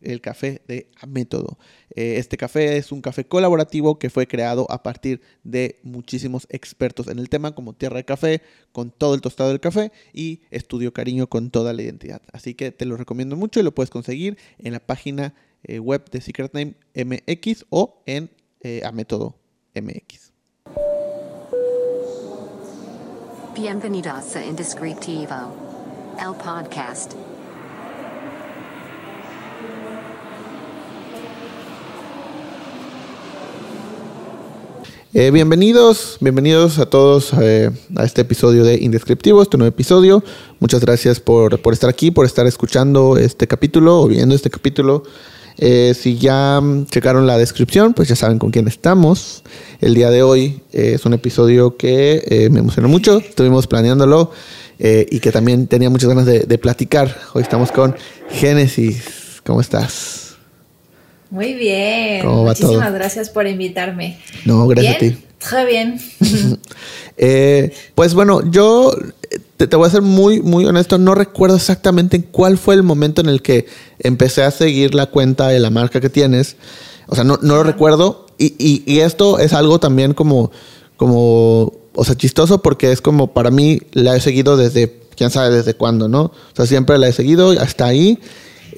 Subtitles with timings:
[0.00, 1.58] el café de Amétodo.
[1.94, 7.08] Eh, este café es un café colaborativo que fue creado a partir de muchísimos expertos
[7.08, 8.42] en el tema, como Tierra de Café,
[8.72, 12.22] con todo el tostado del café, y Estudio Cariño con toda la identidad.
[12.32, 16.08] Así que te lo recomiendo mucho y lo puedes conseguir en la página eh, web
[16.10, 18.82] de Secret Name MX o en eh,
[19.74, 20.32] MX.
[23.54, 25.34] Bienvenidos a Indescriptivo,
[26.20, 27.14] el podcast.
[35.18, 40.22] Eh, bienvenidos, bienvenidos a todos eh, a este episodio de Indescriptivo, este nuevo episodio.
[40.60, 45.04] Muchas gracias por, por, estar aquí, por estar escuchando este capítulo o viendo este capítulo.
[45.56, 49.42] Eh, si ya checaron la descripción, pues ya saben con quién estamos.
[49.80, 54.32] El día de hoy es un episodio que me emocionó mucho, estuvimos planeándolo
[54.78, 57.16] y que también tenía muchas ganas de, de platicar.
[57.32, 57.96] Hoy estamos con
[58.28, 59.40] Génesis.
[59.46, 60.25] ¿Cómo estás?
[61.30, 62.26] Muy bien.
[62.26, 64.18] Muchísimas gracias por invitarme.
[64.44, 65.16] No, gracias a ti.
[65.52, 66.00] Muy bien.
[67.16, 68.92] eh, pues bueno, yo
[69.56, 70.98] te, voy a ser muy, muy honesto.
[70.98, 73.66] No recuerdo exactamente cuál fue el momento en el que
[73.98, 76.56] empecé a seguir la cuenta de la marca que tienes.
[77.06, 78.26] O sea, no, no lo recuerdo.
[78.38, 80.50] Y, y, y, esto es algo también como,
[80.98, 85.54] como, o sea, chistoso porque es como para mí la he seguido desde, quién sabe
[85.54, 86.24] desde cuándo, ¿no?
[86.24, 88.18] O sea, siempre la he seguido hasta ahí.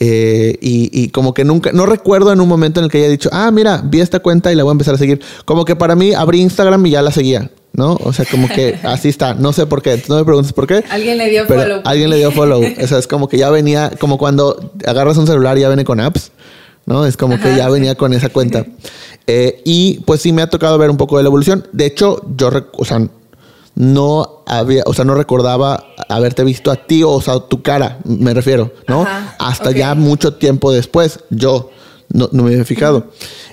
[0.00, 3.28] Eh, y, como que nunca, no recuerdo en un momento en el que haya dicho,
[3.32, 5.20] ah, mira, vi esta cuenta y la voy a empezar a seguir.
[5.44, 7.98] Como que para mí abrí Instagram y ya la seguía, ¿no?
[8.04, 9.34] O sea, como que así está.
[9.34, 10.84] No sé por qué, no me preguntes por qué.
[10.90, 11.80] Alguien le dio follow.
[11.84, 12.62] Alguien le dio follow.
[12.62, 15.84] o sea, es como que ya venía, como cuando agarras un celular y ya viene
[15.84, 16.30] con apps,
[16.86, 17.04] ¿no?
[17.04, 18.64] Es como que ya venía con esa cuenta.
[19.26, 21.66] Eh, y pues sí me ha tocado ver un poco de la evolución.
[21.72, 23.08] De hecho, yo, o sea,
[23.78, 28.34] no había, o sea, no recordaba haberte visto a ti, o sea, tu cara, me
[28.34, 29.06] refiero, ¿no?
[29.38, 31.70] Hasta ya mucho tiempo después, yo
[32.08, 33.06] no, me había fijado.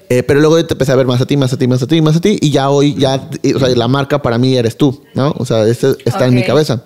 [0.10, 1.86] Eh, pero luego te empecé a ver más a ti, más a ti, más a
[1.86, 4.78] ti, más a ti, y ya hoy, ya, o sea, la marca para mí eres
[4.78, 5.32] tú, ¿no?
[5.38, 6.82] O sea, este está en mi cabeza.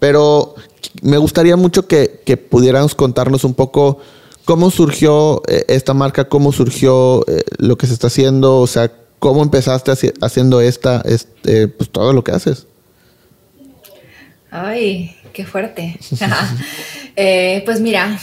[0.00, 0.56] Pero
[1.02, 3.98] me gustaría mucho que, que pudiéramos contarnos un poco
[4.44, 8.90] cómo surgió eh, esta marca, cómo surgió eh, lo que se está haciendo, o sea,
[9.20, 12.66] cómo empezaste haciendo esta, este, pues todo lo que haces.
[14.52, 15.98] Ay, qué fuerte.
[17.14, 18.18] Eh, pues mira,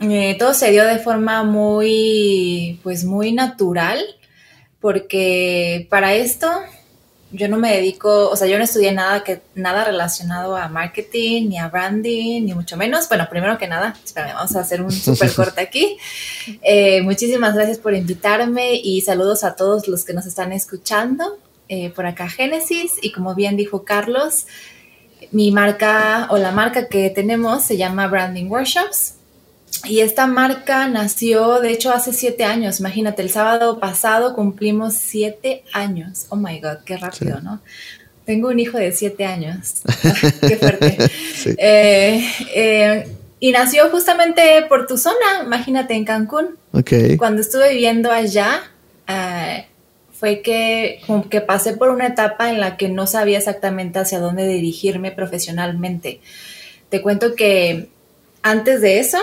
[0.00, 3.98] eh, todo se dio de forma muy, pues muy natural,
[4.78, 6.48] porque para esto
[7.32, 11.48] yo no me dedico, o sea, yo no estudié nada que nada relacionado a marketing,
[11.48, 13.08] ni a branding, ni mucho menos.
[13.08, 15.96] Bueno, primero que nada, espérame, vamos a hacer un súper corte aquí.
[16.62, 21.36] Eh, muchísimas gracias por invitarme y saludos a todos los que nos están escuchando.
[21.96, 24.46] por acá Génesis y como bien dijo Carlos,
[25.32, 29.14] mi marca o la marca que tenemos se llama Branding Workshops.
[29.84, 32.80] Y esta marca nació, de hecho, hace siete años.
[32.80, 36.26] Imagínate, el sábado pasado cumplimos siete años.
[36.28, 37.60] Oh my God, qué rápido, ¿no?
[38.24, 39.80] Tengo un hijo de siete años.
[40.40, 40.98] qué fuerte.
[41.56, 42.24] Eh,
[42.54, 43.08] eh,
[43.38, 46.56] y nació justamente por tu zona, imagínate, en Cancún.
[46.72, 47.16] Okay.
[47.16, 48.60] Cuando estuve viviendo allá,
[49.08, 49.66] eh,
[50.20, 51.00] fue que,
[51.30, 56.20] que pasé por una etapa en la que no sabía exactamente hacia dónde dirigirme profesionalmente.
[56.90, 57.88] Te cuento que
[58.42, 59.16] antes de eso,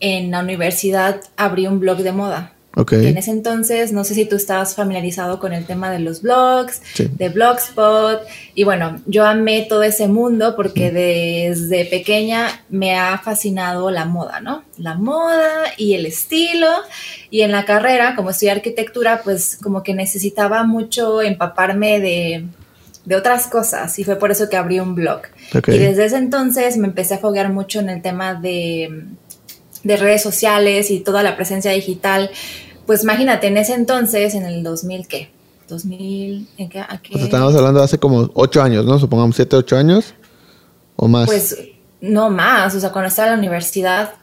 [0.00, 2.54] en la universidad abrí un blog de moda.
[2.76, 6.80] En ese entonces, no sé si tú estabas familiarizado con el tema de los blogs,
[6.96, 8.22] de Blogspot.
[8.54, 14.40] Y bueno, yo amé todo ese mundo porque desde pequeña me ha fascinado la moda,
[14.40, 14.62] ¿no?
[14.78, 16.68] La moda y el estilo.
[17.28, 22.46] Y en la carrera, como estudié arquitectura, pues como que necesitaba mucho empaparme de,
[23.16, 23.98] otras cosas.
[23.98, 25.22] Y fue por eso que abrí un blog.
[25.66, 29.06] Y desde ese entonces me empecé a foguear mucho en el tema de
[29.82, 32.30] de redes sociales y toda la presencia digital,
[32.86, 35.30] pues imagínate, en ese entonces, en el 2000, ¿qué?
[35.68, 36.82] 2000, ¿en qué?
[37.10, 38.98] Pues estamos hablando de hace como 8 años, ¿no?
[38.98, 40.14] Supongamos 7, 8 años
[40.96, 41.26] o más.
[41.26, 41.56] Pues
[42.00, 44.14] no más, o sea, cuando estaba en la universidad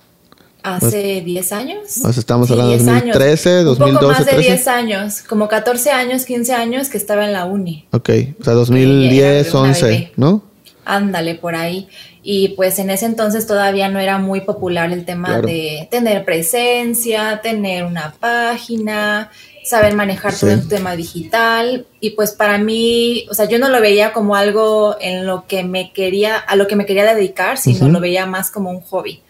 [0.63, 1.79] hace 10 años.
[2.03, 3.91] O sea, estamos hablando de 2013, 2012.
[3.91, 7.45] Un poco más de 10 años, como 14 años, 15 años que estaba en la
[7.45, 7.87] uni.
[7.91, 8.09] Ok,
[8.39, 10.43] o sea, 2010, 11, ¿no?
[10.83, 11.87] Ándale, por ahí.
[12.29, 17.39] Y pues en ese entonces todavía no era muy popular el tema de tener presencia,
[17.41, 19.31] tener una página,
[19.63, 21.85] saber manejar todo el tema digital.
[22.01, 25.63] Y pues para mí, o sea, yo no lo veía como algo en lo que
[25.63, 29.21] me quería, a lo que me quería dedicar, sino lo veía más como un hobby.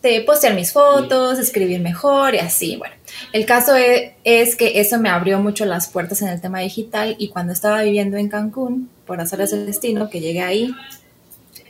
[0.00, 2.94] De postear mis fotos, escribir mejor y así, bueno.
[3.34, 7.16] El caso es, es, que eso me abrió mucho las puertas en el tema digital
[7.18, 10.74] y cuando estaba viviendo en Cancún, por hacerles el destino, que llegué ahí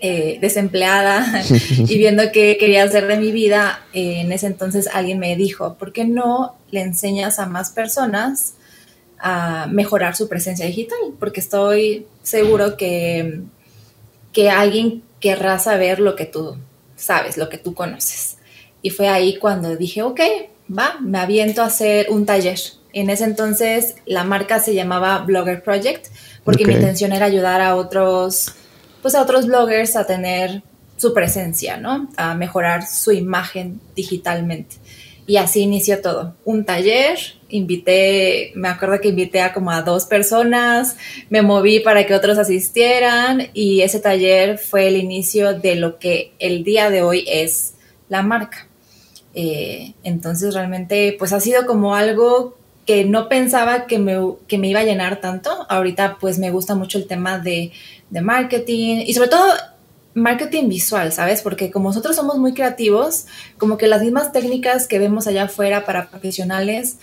[0.00, 5.19] eh, desempleada y viendo qué quería hacer de mi vida, eh, en ese entonces alguien
[5.19, 8.55] me dijo, ¿por qué no le enseñas a más personas
[9.19, 10.99] a mejorar su presencia digital?
[11.19, 13.43] Porque estoy seguro que,
[14.32, 16.56] que alguien querrá saber lo que tú
[16.97, 18.38] sabes, lo que tú conoces.
[18.82, 20.20] Y fue ahí cuando dije, ok,
[20.76, 22.58] va, me aviento a hacer un taller.
[22.93, 26.06] En ese entonces la marca se llamaba Blogger Project
[26.43, 28.55] porque mi intención era ayudar a otros,
[29.02, 30.62] pues a otros bloggers a tener
[30.97, 32.08] su presencia, ¿no?
[32.17, 34.76] A mejorar su imagen digitalmente.
[35.26, 36.35] Y así inició todo.
[36.44, 37.19] Un taller,
[37.49, 40.97] invité, me acuerdo que invité a como a dos personas,
[41.29, 46.32] me moví para que otros asistieran y ese taller fue el inicio de lo que
[46.38, 47.75] el día de hoy es
[48.08, 48.67] la marca.
[49.35, 54.19] Eh, entonces realmente pues ha sido como algo que no pensaba que me,
[54.49, 55.64] que me iba a llenar tanto.
[55.69, 57.70] Ahorita pues me gusta mucho el tema de,
[58.10, 59.44] de marketing y sobre todo
[60.14, 61.42] marketing visual, ¿sabes?
[61.42, 63.26] Porque como nosotros somos muy creativos,
[63.58, 66.98] como que las mismas técnicas que vemos allá afuera para profesionales,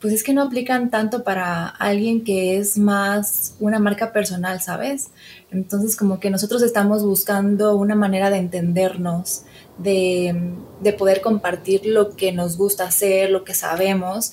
[0.00, 5.08] pues es que no aplican tanto para alguien que es más una marca personal, ¿sabes?
[5.50, 9.42] Entonces como que nosotros estamos buscando una manera de entendernos,
[9.78, 14.32] de, de poder compartir lo que nos gusta hacer, lo que sabemos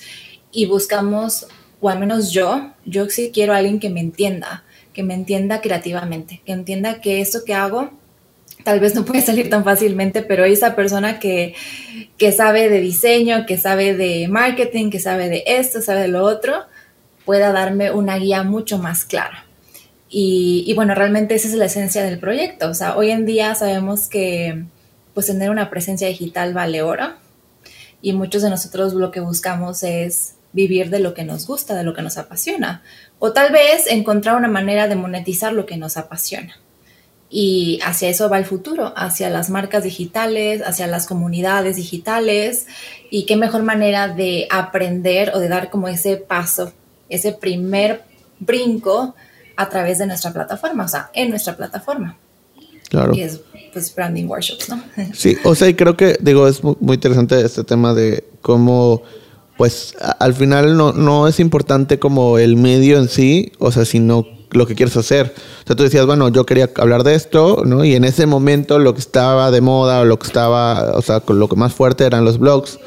[0.51, 1.47] y buscamos,
[1.81, 4.63] o al menos yo, yo sí quiero a alguien que me entienda,
[4.95, 7.91] que me entienda creativamente, que entienda que esto que hago
[8.63, 11.53] tal vez no puede salir tan fácilmente, pero esa persona que,
[12.17, 16.23] que sabe de diseño, que sabe de marketing, que sabe de esto, sabe de lo
[16.23, 16.63] otro,
[17.25, 19.45] pueda darme una guía mucho más clara.
[20.09, 22.69] Y, y, bueno, realmente esa es la esencia del proyecto.
[22.69, 24.63] O sea, hoy en día sabemos que
[25.13, 27.13] pues tener una presencia digital vale oro
[28.01, 31.83] y muchos de nosotros lo que buscamos es vivir de lo que nos gusta, de
[31.83, 32.81] lo que nos apasiona.
[33.19, 36.55] O tal vez encontrar una manera de monetizar lo que nos apasiona.
[37.29, 42.67] Y hacia eso va el futuro, hacia las marcas digitales, hacia las comunidades digitales.
[43.11, 46.71] Y qué mejor manera de aprender o de dar como ese paso,
[47.09, 48.03] ese primer
[48.39, 49.13] brinco
[49.57, 52.17] a través de nuestra plataforma, o sea, en nuestra plataforma.
[52.89, 53.13] Claro.
[53.13, 53.41] Y es
[53.73, 54.81] pues branding workshops, ¿no?
[55.13, 59.03] Sí, o sea, y creo que, digo, es muy interesante este tema de cómo
[59.57, 64.27] pues al final no, no es importante como el medio en sí, o sea, sino
[64.51, 65.33] lo que quieres hacer.
[65.63, 67.83] O sea, tú decías, bueno, yo quería hablar de esto, ¿no?
[67.83, 71.21] Y en ese momento lo que estaba de moda o lo que estaba, o sea,
[71.27, 72.79] lo que más fuerte eran los blogs.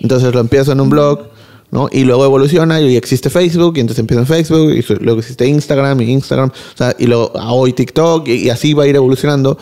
[0.00, 1.28] Entonces lo empiezo en un blog,
[1.70, 1.88] ¿no?
[1.90, 6.00] Y luego evoluciona y existe Facebook, y entonces empieza en Facebook, y luego existe Instagram
[6.00, 9.58] y Instagram, o sea, y luego hoy TikTok, y así va a ir evolucionando.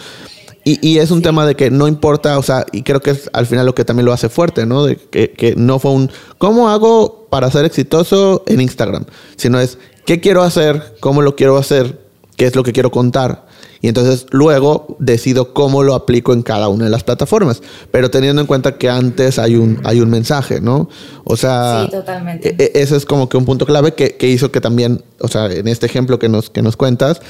[0.67, 3.45] Y, es un tema de que no importa, o sea, y creo que es al
[3.45, 4.85] final lo que también lo hace fuerte, ¿no?
[4.85, 9.05] De que, no fue un, ¿cómo hago para ser exitoso en Instagram?
[9.37, 9.77] Sino es,
[10.07, 10.95] ¿qué quiero hacer?
[11.01, 12.01] ¿Cómo lo quiero hacer?
[12.37, 13.45] ¿Qué es lo que quiero contar?
[13.83, 17.61] Y entonces luego decido cómo lo aplico en cada una de las plataformas.
[17.91, 20.89] Pero teniendo en cuenta que antes hay un, hay un mensaje, ¿no?
[21.25, 22.57] O sea, sí, totalmente.
[22.59, 25.29] E, e, ese es como que un punto clave que, que hizo que también, o
[25.29, 27.21] sea, en este ejemplo que nos, que nos cuentas,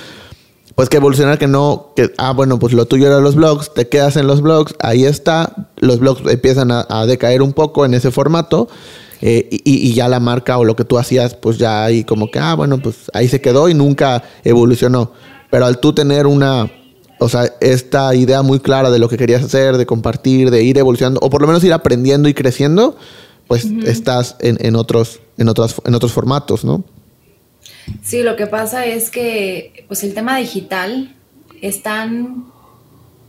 [0.74, 3.88] pues que evolucionar que no, que, ah, bueno, pues lo tuyo era los blogs, te
[3.88, 8.10] quedas en los blogs, ahí está, los blogs empiezan a, decaer un poco en ese
[8.10, 8.68] formato
[9.20, 12.30] eh, y, y, ya la marca o lo que tú hacías, pues ya ahí como
[12.30, 15.12] que, ah, bueno, pues ahí se quedó y nunca evolucionó.
[15.50, 16.70] Pero al tú tener una,
[17.20, 20.76] o sea, esta idea muy clara de lo que querías hacer, de compartir, de ir
[20.76, 22.96] evolucionando, o por lo menos ir aprendiendo y creciendo,
[23.46, 26.82] pues estás en, en, otros, en, otros, en otros formatos, ¿no?
[28.02, 31.14] Sí, lo que pasa es que pues el tema digital
[31.60, 32.46] es tan,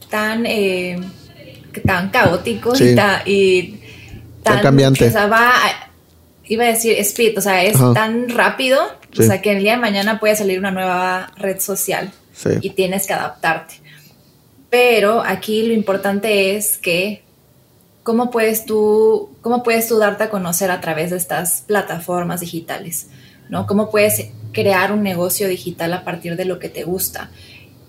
[0.09, 0.99] tan, eh,
[1.85, 2.73] tan caótico
[3.25, 3.79] y,
[4.43, 5.07] tan, cambiante.
[5.07, 5.51] O sea, va,
[6.45, 8.81] iba a decir speed, o sea, es tan rápido,
[9.17, 12.11] o sea, que el día de mañana puede salir una nueva red social
[12.61, 13.75] y tienes que adaptarte.
[14.69, 17.23] Pero aquí lo importante es que
[18.03, 23.07] cómo puedes tú, cómo puedes tú darte a conocer a través de estas plataformas digitales,
[23.49, 23.67] ¿no?
[23.67, 27.29] ¿Cómo puedes crear un negocio digital a partir de lo que te gusta.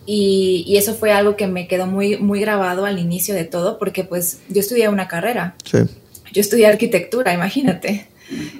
[0.04, 4.04] Y, eso fue algo que me quedó muy, muy grabado al inicio de todo, porque
[4.04, 5.54] pues yo estudié una carrera.
[5.64, 5.78] Sí.
[6.32, 8.08] Yo estudié arquitectura, imagínate.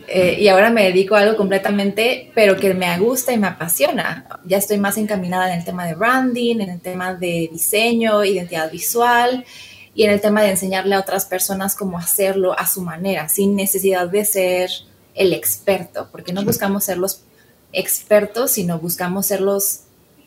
[0.08, 4.26] Eh, y ahora me dedico a algo completamente, pero que me gusta y me apasiona.
[4.44, 8.70] Ya estoy más encaminada en el tema de branding, en el tema de diseño, identidad
[8.70, 9.44] visual
[9.94, 13.56] y en el tema de enseñarle a otras personas cómo hacerlo a su manera, sin
[13.56, 14.70] necesidad de ser
[15.16, 17.23] el experto, porque no buscamos ser los
[17.73, 19.80] expertos, sino buscamos ser los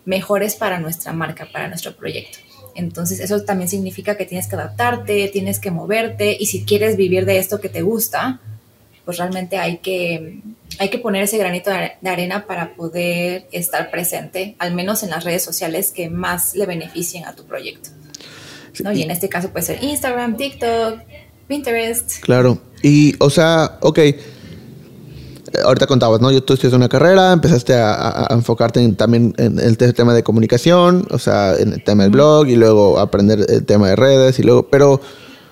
[0.05, 2.39] mejores para nuestra marca, para nuestro proyecto.
[2.75, 7.25] Entonces eso también significa que tienes que adaptarte, tienes que moverte y si quieres vivir
[7.25, 8.39] de esto que te gusta,
[9.05, 10.39] pues realmente hay que,
[10.77, 15.23] hay que poner ese granito de arena para poder estar presente, al menos en las
[15.23, 17.89] redes sociales que más le beneficien a tu proyecto.
[18.93, 21.01] Y en este caso puede ser Instagram, TikTok,
[21.47, 22.21] Pinterest.
[22.21, 22.61] Claro.
[22.81, 23.99] Y, o sea, ok
[25.63, 26.31] ahorita contabas, ¿no?
[26.31, 31.19] Yo tú estudiaste una carrera, empezaste a, enfocarte también en el tema de comunicación, o
[31.19, 34.67] sea, en el tema del blog y luego aprender el tema de redes y luego,
[34.69, 35.01] pero,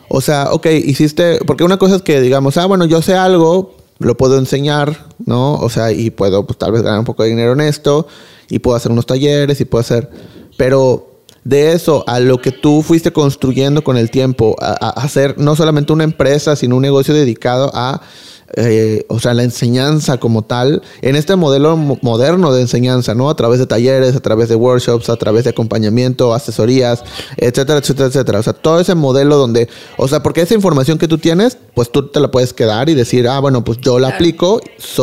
[0.10, 3.76] o sea, ok, hiciste, porque una cosa es que digamos, ah, bueno, yo sé algo,
[4.00, 5.56] lo puedo enseñar, ¿no?
[5.56, 8.08] O sea, y puedo pues tal vez ganar un poco de dinero en esto
[8.50, 10.10] y puedo hacer unos talleres y puedo hacer,
[10.58, 11.08] pero
[11.44, 15.94] de eso a lo que tú fuiste construyendo con el tiempo, a hacer no solamente
[15.94, 18.02] una empresa, sino un negocio dedicado a
[18.56, 23.30] eh, o sea, la enseñanza como tal, en este modelo moderno de enseñanza, ¿no?
[23.30, 27.04] A través de talleres, a través de workshops, a través de acompañamiento, asesorías,
[27.36, 28.40] etcétera, etcétera, etcétera.
[28.40, 31.92] O sea, todo ese modelo donde, o sea, porque esa información que tú tienes, pues
[31.92, 34.62] tú te la puedes quedar y decir, ah, bueno, pues yo la aplico,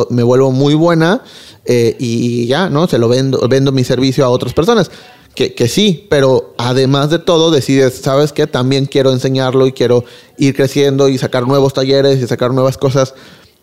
[0.08, 1.22] me vuelvo muy buena
[1.66, 2.86] eh, y ya, ¿no?
[2.86, 4.90] Se lo vendo, vendo mi servicio a otras personas.
[5.34, 8.46] Que, que, sí, pero además de todo decides, ¿sabes qué?
[8.46, 10.04] También quiero enseñarlo y quiero
[10.38, 13.14] ir creciendo y sacar nuevos talleres y sacar nuevas cosas.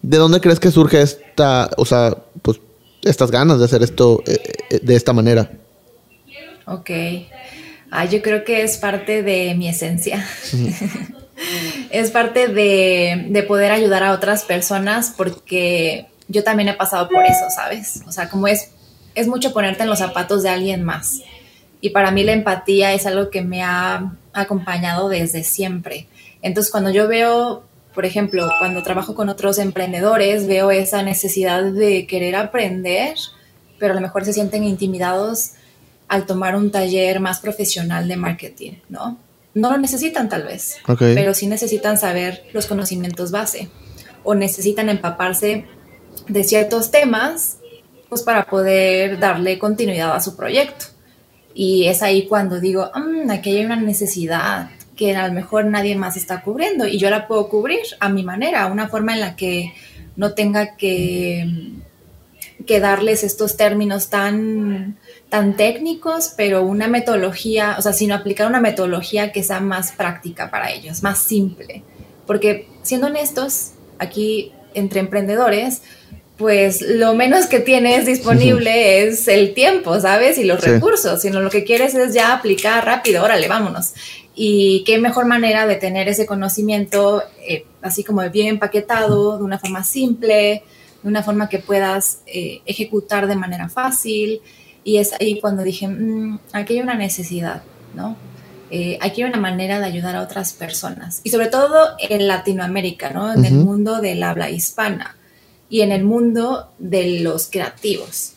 [0.01, 2.59] ¿De dónde crees que surge esta, o sea, pues
[3.03, 4.37] estas ganas de hacer esto eh,
[4.69, 5.51] eh, de esta manera?
[6.65, 6.89] Ok.
[7.89, 10.25] Ah, yo creo que es parte de mi esencia.
[11.91, 17.25] es parte de, de poder ayudar a otras personas porque yo también he pasado por
[17.25, 18.01] eso, ¿sabes?
[18.07, 18.71] O sea, como es,
[19.15, 21.19] es mucho ponerte en los zapatos de alguien más.
[21.81, 26.07] Y para mí la empatía es algo que me ha acompañado desde siempre.
[26.41, 32.05] Entonces, cuando yo veo, por ejemplo, cuando trabajo con otros emprendedores, veo esa necesidad de
[32.07, 33.15] querer aprender,
[33.79, 35.51] pero a lo mejor se sienten intimidados
[36.07, 39.17] al tomar un taller más profesional de marketing, ¿no?
[39.53, 43.69] No lo necesitan tal vez, pero sí necesitan saber los conocimientos base
[44.23, 45.65] o necesitan empaparse
[46.27, 47.57] de ciertos temas
[48.07, 50.85] pues para poder darle continuidad a su proyecto.
[51.53, 55.95] Y es ahí cuando digo, mm, aquí hay una necesidad que a lo mejor nadie
[55.95, 59.35] más está cubriendo y yo la puedo cubrir a mi manera, una forma en la
[59.35, 59.73] que
[60.15, 61.47] no tenga que,
[62.65, 64.97] que darles estos términos tan,
[65.29, 70.51] tan técnicos, pero una metodología, o sea, sino aplicar una metodología que sea más práctica
[70.51, 71.83] para ellos, más simple.
[72.27, 75.81] Porque siendo honestos, aquí entre emprendedores,
[76.41, 80.39] pues lo menos que tienes disponible es el tiempo, ¿sabes?
[80.39, 83.93] Y los recursos, sino lo que quieres es ya aplicar rápido, órale, vámonos.
[84.33, 89.59] Y qué mejor manera de tener ese conocimiento eh, así como bien empaquetado, de una
[89.59, 90.63] forma simple,
[91.03, 94.41] de una forma que puedas eh, ejecutar de manera fácil.
[94.83, 97.61] Y es ahí cuando dije, mm, aquí hay una necesidad,
[97.93, 98.15] ¿no?
[98.71, 101.21] Eh, aquí hay una manera de ayudar a otras personas.
[101.23, 103.31] Y sobre todo en Latinoamérica, ¿no?
[103.31, 105.17] En el mundo del habla hispana
[105.71, 108.33] y en el mundo de los creativos,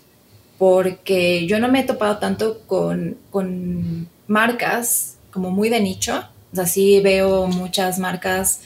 [0.57, 6.57] porque yo no me he topado tanto con, con marcas como muy de nicho, o
[6.57, 8.61] sea, sí veo muchas marcas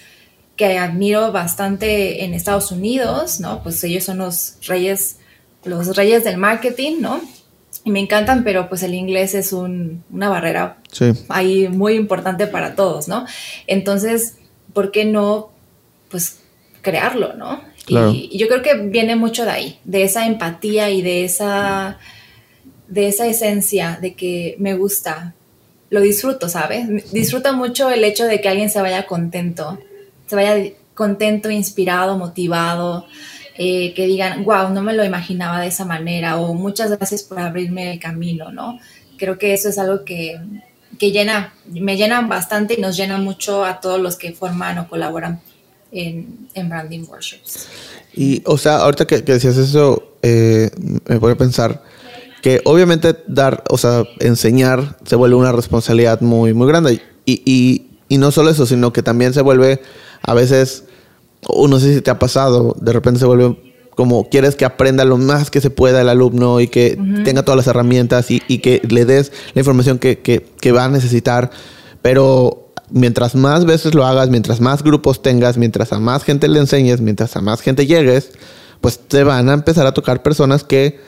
[0.55, 3.63] que admiro bastante en Estados Unidos, ¿no?
[3.63, 5.17] Pues ellos son los reyes,
[5.65, 7.23] los reyes del marketing, ¿no?
[7.85, 10.77] Y me encantan, pero pues el inglés es un, una barrera
[11.31, 13.25] ahí muy importante para todos, ¿no?
[13.67, 14.35] Entonces,
[14.75, 15.49] ¿por qué no,
[16.11, 16.41] pues,
[16.83, 17.63] crearlo, ¿no?
[17.89, 21.99] Y, yo creo que viene mucho de ahí, de esa empatía y de esa,
[22.89, 25.35] de esa esencia de que me gusta,
[25.91, 27.11] lo disfruto, ¿sabes?
[27.13, 29.79] Disfruto mucho el hecho de que alguien se vaya contento,
[30.27, 33.07] se vaya contento, inspirado, motivado,
[33.57, 37.39] eh, que digan, wow, no me lo imaginaba de esa manera o muchas gracias por
[37.39, 38.79] abrirme el camino, ¿no?
[39.17, 40.41] Creo que eso es algo que,
[40.99, 44.89] que llena, me llena bastante y nos llena mucho a todos los que forman o
[44.89, 45.41] colaboran
[45.93, 47.67] en, branding workshops.
[48.15, 50.71] Y, o sea, ahorita que, decías eso, eh,
[51.09, 51.83] me voy a pensar
[52.43, 57.03] que obviamente dar, o sea, enseñar se vuelve una responsabilidad muy, muy grande.
[57.25, 59.81] Y, y, y no solo eso, sino que también se vuelve
[60.23, 60.85] a veces,
[61.47, 63.57] o no sé si te ha pasado, de repente se vuelve
[63.99, 67.57] como quieres que aprenda lo más que se pueda el alumno y que tenga todas
[67.57, 71.51] las herramientas y, y, que le des la información que, que, que va a necesitar.
[72.01, 76.61] Pero mientras más veces lo hagas, mientras más grupos tengas, mientras a más gente le
[76.61, 78.31] enseñes, mientras a más gente llegues,
[78.81, 81.01] pues te van a empezar a tocar personas que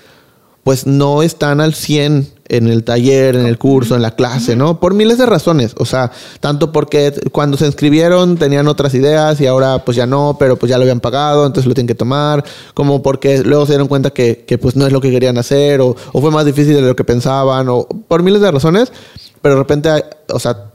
[0.65, 4.81] pues no están al 100 en el taller, en el curso, en la clase, ¿no?
[4.81, 5.75] Por miles de razones.
[5.79, 6.11] O sea,
[6.41, 10.69] tanto porque cuando se inscribieron tenían otras ideas y ahora pues ya no, pero pues
[10.69, 12.45] ya lo habían pagado, entonces lo tienen que tomar,
[12.75, 15.81] como porque luego se dieron cuenta que, que pues no es lo que querían hacer
[15.81, 18.93] o, o, fue más difícil de lo que pensaban o por miles de razones,
[19.41, 19.91] pero de repente,
[20.29, 20.70] o sea,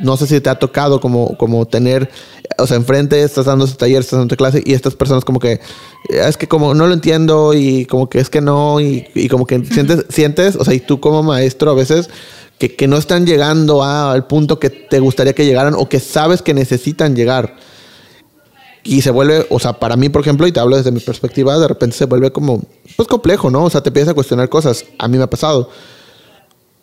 [0.00, 2.10] no sé si te ha tocado como, como tener,
[2.58, 5.52] o sea, enfrente estás dando ese taller, estás dando clase y estas personas como que,
[5.52, 5.60] eh,
[6.08, 9.46] es que como no lo entiendo y como que es que no y, y como
[9.46, 12.08] que sientes, sientes, o sea, y tú como maestro a veces
[12.58, 16.00] que, que no están llegando a, al punto que te gustaría que llegaran o que
[16.00, 17.56] sabes que necesitan llegar.
[18.86, 21.58] Y se vuelve, o sea, para mí, por ejemplo, y te hablo desde mi perspectiva,
[21.58, 22.62] de repente se vuelve como,
[22.96, 23.64] pues complejo, ¿no?
[23.64, 24.84] O sea, te empiezas a cuestionar cosas.
[24.98, 25.70] A mí me ha pasado.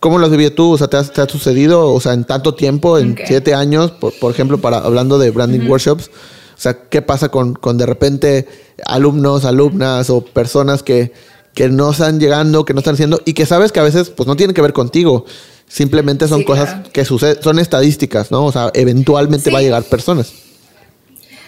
[0.02, 0.72] ¿Cómo lo has vivido tú?
[0.72, 3.28] O sea, ¿te, has, ¿te ha sucedido, o sea, en tanto tiempo, en okay.
[3.28, 5.70] siete años, por, por, ejemplo, para hablando de branding uh -huh.
[5.70, 6.08] workshops?
[6.08, 8.48] O sea, ¿qué pasa con, con de repente
[8.88, 11.14] alumnos, alumnas o personas que,
[11.54, 14.26] que no están llegando, que no están haciendo y que sabes que a veces pues
[14.26, 15.26] no tienen que ver contigo?
[15.68, 16.90] Simplemente son sí, cosas claro.
[16.92, 18.46] que suceden, son estadísticas, ¿no?
[18.46, 19.54] O sea, eventualmente sí.
[19.54, 20.34] va a llegar personas.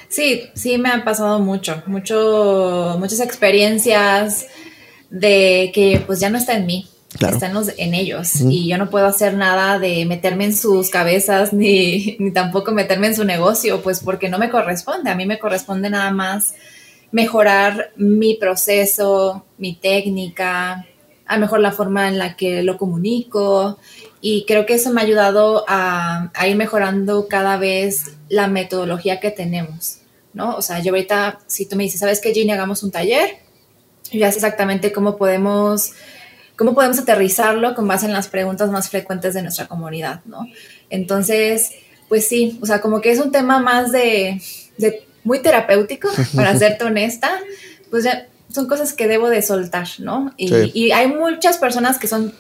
[0.10, 4.45] Sí, sí me han pasado mucho, mucho, muchas experiencias
[5.10, 7.36] de que pues ya no está en mí, Claro.
[7.36, 10.89] Está en, los, en ellos y yo no puedo hacer nada de meterme en sus
[10.89, 15.10] cabezas ni, ni tampoco meterme en su negocio, pues porque no me corresponde.
[15.10, 16.53] A mí me corresponde nada más
[17.12, 20.88] mejorar mi proceso, mi técnica,
[21.25, 23.77] a mejor la forma en la que lo comunico
[24.20, 29.20] y creo que eso me ha ayudado a, a ir mejorando cada vez la metodología
[29.20, 30.00] que tenemos,
[30.34, 30.55] ¿no?
[30.55, 32.51] O sea, yo ahorita, si tú me dices, ¿sabes qué, Ginny?
[32.51, 33.38] Hagamos un taller,
[34.12, 35.91] ya sé exactamente cómo podemos
[36.55, 40.48] cómo podemos aterrizarlo con base en las preguntas más frecuentes de nuestra comunidad, ¿no?
[40.89, 41.72] Entonces,
[42.10, 44.41] pues sí, o sea, como que es un tema más de,
[44.77, 47.39] de muy terapéutico, para serte honesta,
[47.89, 50.33] pues ya son cosas que debo de soltar, ¿no?
[50.38, 50.72] Y, sí.
[50.74, 52.33] y, hay muchas personas que son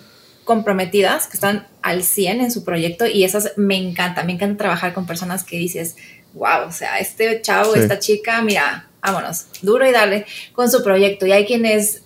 [0.43, 4.93] comprometidas, que están al 100 en su proyecto y esas me encanta, me encanta trabajar
[4.93, 5.95] con personas que dices,
[6.33, 7.79] wow, o sea, este chavo, sí.
[7.79, 11.25] esta chica, mira, vámonos, duro y darle con su proyecto.
[11.25, 12.02] Y hay quienes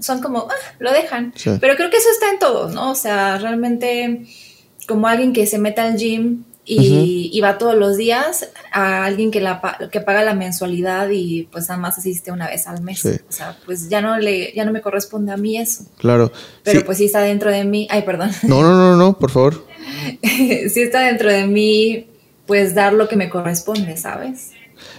[0.00, 1.32] son como, ah, lo dejan.
[1.36, 1.50] Sí.
[1.60, 2.90] Pero creo que eso está en todos, ¿no?
[2.90, 4.26] O sea, realmente
[4.86, 7.28] como alguien que se mete al gym y, uh -huh.
[7.32, 11.68] y, va todos los días a alguien que, la, que paga la mensualidad y pues
[11.68, 13.00] nada más asiste una vez al mes.
[13.00, 13.10] Sí.
[13.28, 15.84] O sea, pues ya no, le, ya no me corresponde a mí eso.
[15.98, 16.30] Claro.
[16.64, 16.84] Pero sí.
[16.84, 17.88] pues sí está dentro de mí.
[17.90, 18.30] Ay, perdón.
[18.42, 19.66] No, no, no, no, por favor.
[20.22, 22.06] sí está dentro de mí
[22.46, 24.50] pues dar lo que me corresponde, ¿sabes?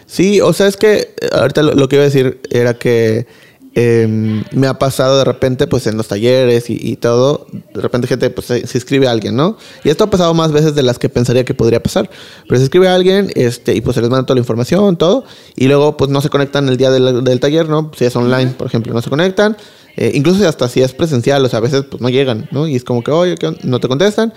[0.06, 3.28] Sí, o sea, es que ahorita lo, lo que iba a decir era que
[3.75, 8.29] eh, me ha pasado de repente, pues en los talleres y, todo, de repente gente
[8.32, 9.58] pues se, se, inscribe a alguien, ¿no?
[9.84, 12.10] Y esto ha pasado más veces de las que pensaría que podría pasar.
[12.47, 15.23] Pero se inscribe a alguien este, y pues se les manda toda la información, todo,
[15.55, 17.91] y luego pues no se conectan el día del, del taller, ¿no?
[17.95, 19.55] Si es online, por ejemplo, no se conectan.
[19.95, 22.67] Eh, incluso hasta si es presencial, o sea, a veces pues no llegan, ¿no?
[22.67, 24.34] Y es como que, oye, no te contestan.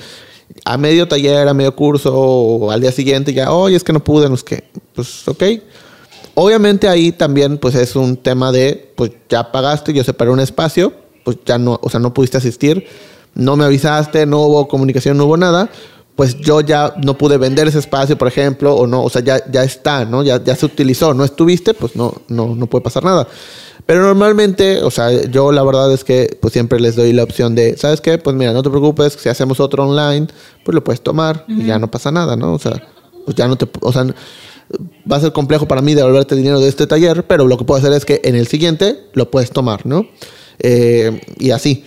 [0.67, 4.05] A medio taller, a medio curso, o al día siguiente ya, oye, es que no
[4.05, 4.65] pude, no es que,
[4.95, 5.43] pues ok
[6.35, 10.93] Obviamente ahí también pues es un tema de, pues ya pagaste, yo separé un espacio,
[11.25, 12.87] pues ya no, o sea, no pudiste asistir,
[13.35, 15.71] no me avisaste, no hubo comunicación, no hubo nada,
[16.17, 19.43] pues yo ya no pude vender ese espacio, por ejemplo, o no, o sea, ya,
[19.51, 20.23] ya está, ¿no?
[20.23, 23.27] Ya, ya se utilizó, no estuviste, pues no, no, no puede pasar nada.
[23.85, 27.55] Pero normalmente, o sea, yo la verdad es que pues siempre les doy la opción
[27.55, 28.17] de, ¿sabes qué?
[28.19, 30.29] Pues mira, no te preocupes, si hacemos otro online,
[30.65, 31.63] pues lo puedes tomar uh -huh.
[31.63, 32.55] y ya no pasa nada, ¿no?
[32.55, 32.81] O sea,
[33.25, 34.07] pues ya no te, o sea,
[35.11, 37.79] va a ser complejo para mí devolverte dinero de este taller, pero lo que puedo
[37.79, 40.07] hacer es que en el siguiente lo puedes tomar, ¿no?
[40.59, 41.85] Eh, y así.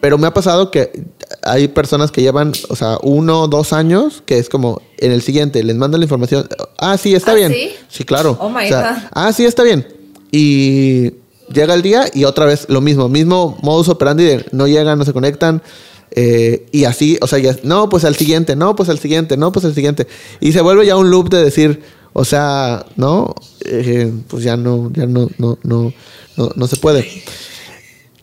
[0.00, 1.06] Pero me ha pasado que
[1.42, 5.62] hay personas que llevan, o sea, uno, dos años, que es como en el siguiente,
[5.64, 6.48] les mandan la información.
[6.78, 7.52] Ah, sí, está ¿Ah, bien.
[7.52, 7.70] ¿sí?
[7.88, 8.36] sí, claro.
[8.40, 9.86] Oh my o sea, Ah, sí, está bien.
[10.30, 11.14] Y
[11.52, 15.04] llega el día y otra vez lo mismo, mismo modus operandi de no llegan, no
[15.04, 15.62] se conectan.
[16.10, 19.52] Eh, y así, o sea, ya, no, pues al siguiente, no, pues al siguiente, no,
[19.52, 20.06] pues al siguiente.
[20.40, 23.34] Y se vuelve ya un loop de decir, o sea, ¿no?
[23.64, 25.92] Eh, pues ya no, ya no, no, no,
[26.36, 27.08] no, no se puede.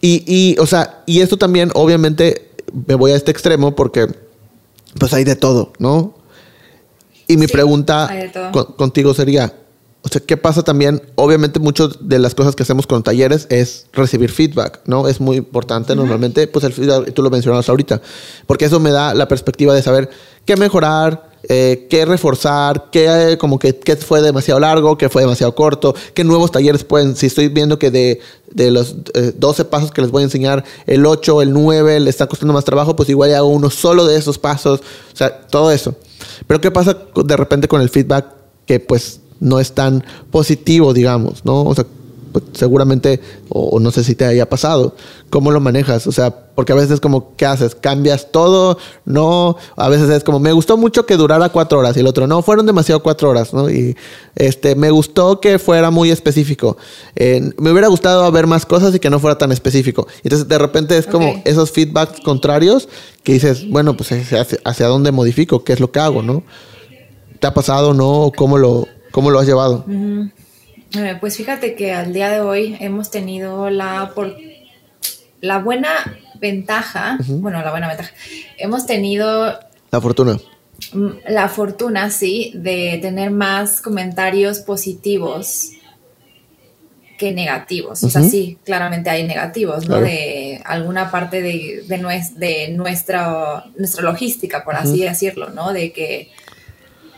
[0.01, 2.51] Y, y, o sea, y esto también, obviamente,
[2.87, 4.07] me voy a este extremo porque,
[4.99, 6.15] pues hay de todo, ¿no?
[7.27, 8.09] Y mi sí, pregunta
[8.51, 9.53] con, contigo sería,
[10.03, 11.01] o sea, ¿qué pasa también?
[11.15, 15.07] Obviamente, muchas de las cosas que hacemos con talleres es recibir feedback, ¿no?
[15.07, 15.99] Es muy importante uh -huh.
[15.99, 18.01] normalmente, pues el feedback, tú lo mencionabas ahorita,
[18.45, 20.11] porque eso me da la perspectiva de saber
[20.45, 25.55] qué mejorar, eh, qué reforzar, qué, como que, qué fue demasiado largo, qué fue demasiado
[25.55, 28.19] corto, qué nuevos talleres pueden, si estoy viendo que de,
[28.51, 32.09] de los eh, 12 pasos que les voy a enseñar, el 8, el 9 le
[32.09, 34.81] está costando más trabajo, pues igual hago uno solo de esos pasos,
[35.13, 35.95] o sea, todo eso.
[36.47, 38.25] Pero ¿qué pasa de repente con el feedback
[38.65, 41.63] que pues no es tan positivo, digamos, ¿no?
[41.63, 41.85] O sea,
[42.35, 44.93] pues, seguramente, o, no sé si te haya pasado,
[45.29, 46.05] ¿cómo lo manejas?
[46.05, 47.75] O sea, porque a veces es como, ¿qué haces?
[47.75, 48.77] ¿Cambias todo?
[49.05, 52.27] No, a veces es como, me gustó mucho que durara cuatro horas y el otro,
[52.27, 53.69] no, fueron demasiado cuatro horas, ¿no?
[53.69, 53.95] Y
[54.35, 56.75] este, me gustó que fuera muy específico.
[57.15, 60.05] Eh, me hubiera gustado ver más cosas y que no fuera tan específico.
[60.21, 62.89] Entonces, de repente es como esos feedbacks contrarios
[63.23, 66.43] que dices, bueno, pues hacia, dónde modifico, qué es lo que hago, ¿no?
[67.39, 68.29] ¿Te ha pasado, no?
[68.35, 69.85] ¿Cómo lo, cómo lo has llevado?
[70.97, 74.35] Eh, pues fíjate que al día de hoy hemos tenido la, por,
[75.41, 75.89] la buena
[76.39, 78.11] ventaja, bueno, la buena ventaja,
[78.57, 79.59] hemos tenido...
[79.91, 80.37] La fortuna.
[80.93, 85.71] Mm, la fortuna, sí, de tener más comentarios positivos
[87.17, 88.03] que negativos.
[88.03, 90.01] O sea, sí, claramente hay negativos, ¿no?
[90.01, 95.71] De alguna parte de, de, de nuestra, nuestra logística, por así decirlo, ¿no?
[95.71, 96.29] De que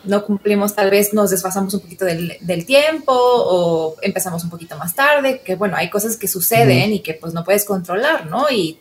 [0.08, 4.96] no cumplimos, tal vez nos desfasamos un poquito del, tiempo o empezamos un poquito más
[4.96, 8.50] tarde, que bueno, hay cosas que suceden y que pues no puedes controlar, ¿no?
[8.50, 8.80] Y,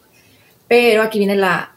[0.68, 1.72] pero aquí viene la,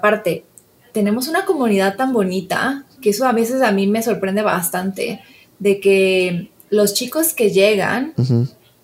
[0.00, 0.44] parte,
[0.92, 5.20] tenemos una comunidad tan bonita que eso a veces a mí me sorprende bastante,
[5.58, 8.14] de que los chicos que llegan,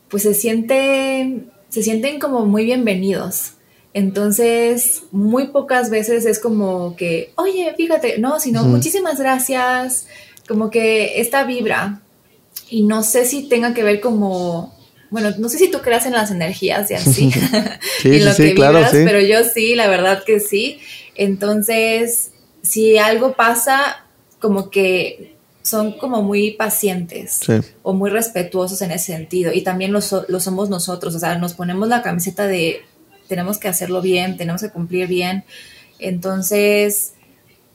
[0.08, 3.52] pues se sienten, se sienten como muy bienvenidos.
[3.98, 10.06] Entonces, muy pocas veces es como que, oye, fíjate, no, sino muchísimas gracias,
[10.46, 12.00] como que esta vibra.
[12.70, 14.72] Y no sé si tenga que ver como,
[15.10, 17.32] bueno, no sé si tú creas en las energías y así,
[18.00, 20.78] sí, lo que claro, pero yo sí, la verdad que sí.
[21.16, 22.30] Entonces,
[22.62, 24.06] si algo pasa,
[24.38, 27.40] como que son como muy pacientes
[27.82, 29.52] o muy respetuosos en ese sentido.
[29.52, 32.82] Y también lo, lo somos nosotros, o sea, nos ponemos la camiseta de
[33.28, 35.44] tenemos que hacerlo bien, tenemos que cumplir bien.
[35.98, 37.14] Entonces,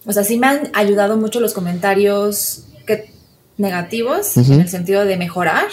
[0.05, 3.13] o sea, sí me han ayudado mucho los comentarios que,
[3.57, 5.67] negativos en el sentido de mejorar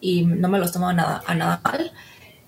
[0.00, 1.92] y no me los tomo a nada, a nada mal.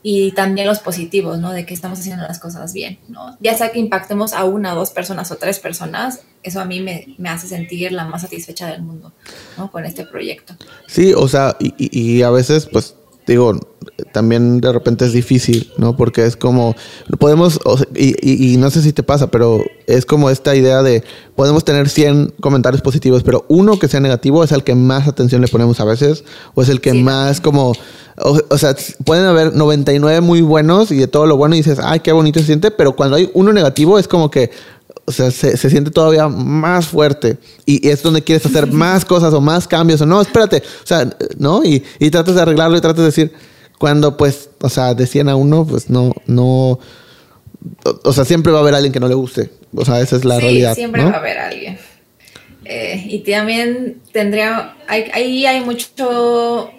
[0.06, 1.52] Y también los positivos, ¿no?
[1.52, 3.38] De que estamos haciendo las cosas bien, ¿no?
[3.40, 7.14] Ya sea que impactemos a una, dos personas o tres personas, eso a mí me,
[7.16, 9.14] me hace sentir la más satisfecha del mundo,
[9.56, 9.70] ¿no?
[9.70, 10.56] Con este proyecto.
[10.88, 13.58] Sí, o sea, y, y a veces, pues, digo,
[14.12, 15.96] también de repente es difícil, ¿no?
[15.96, 16.74] Porque es como,
[17.18, 17.60] podemos,
[17.94, 21.04] y, no sé si te pasa, pero es como esta idea de,
[21.36, 25.40] podemos tener 100 comentarios positivos, pero uno que sea negativo es el que más atención
[25.40, 27.72] le ponemos a veces, o es el que más como,
[28.16, 32.00] o, sea, pueden haber 99 muy buenos y de todo lo bueno y dices, ay,
[32.00, 34.50] qué bonito se siente, pero cuando hay uno negativo es como que,
[35.06, 39.40] o sea, se, siente todavía más fuerte y, es donde quieres hacer más cosas o
[39.40, 41.62] más cambios o no, espérate, o sea, ¿no?
[41.64, 43.32] Y, y tratas de arreglarlo y tratas de decir,
[43.78, 46.78] cuando pues, o sea, decían a uno, pues no, no,
[48.02, 50.24] o, sea, siempre va a haber alguien que no le guste, o sea, esa es
[50.24, 50.74] la realidad.
[50.74, 51.78] Siempre va a haber alguien.
[52.64, 56.70] Eh, y también tendría, ahí hay, mucho,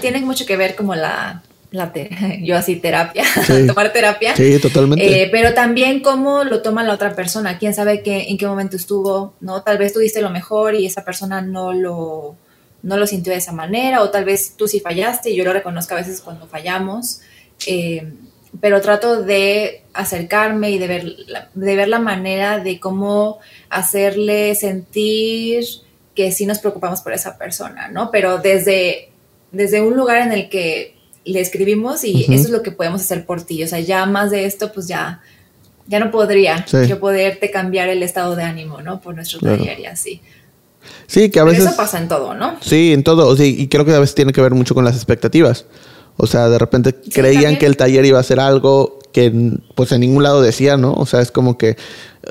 [0.00, 1.92] tiene mucho que ver como la, la
[2.42, 3.24] yo así terapia,
[3.66, 4.36] tomar terapia.
[4.36, 5.22] Sí, totalmente.
[5.22, 8.76] Eh, pero también cómo lo toma la otra persona, quién sabe qué, en qué momento
[8.76, 9.62] estuvo, ¿no?
[9.62, 12.36] Tal vez tú diste lo mejor y esa persona no lo,
[12.82, 15.52] no lo sintió de esa manera, o tal vez tú sí fallaste, y yo lo
[15.52, 17.20] reconozco a veces cuando fallamos,
[17.66, 18.12] eh,
[18.60, 21.16] pero trato de acercarme y de ver,
[21.54, 25.64] de ver la manera de cómo hacerle sentir
[26.16, 28.10] que sí nos preocupamos por esa persona, ¿no?
[28.10, 29.10] Pero desde,
[29.52, 33.26] desde un lugar en el que le escribimos y eso es lo que podemos hacer
[33.26, 33.62] por ti.
[33.62, 35.20] O sea, ya más de esto, pues ya,
[35.86, 39.00] ya no podría yo poderte cambiar el estado de ánimo, ¿no?
[39.00, 40.20] Por nuestro taller y así.
[41.06, 41.64] Sí, que a veces...
[41.66, 42.56] eso pasa en todo, ¿no?
[42.60, 43.36] Sí, en todo.
[43.42, 45.66] y creo que a veces tiene que ver mucho con las expectativas.
[46.22, 49.32] O sea, de repente creían que el taller iba a ser algo que
[49.74, 50.92] pues en ningún lado decía, ¿no?
[50.92, 51.76] O sea, es como que...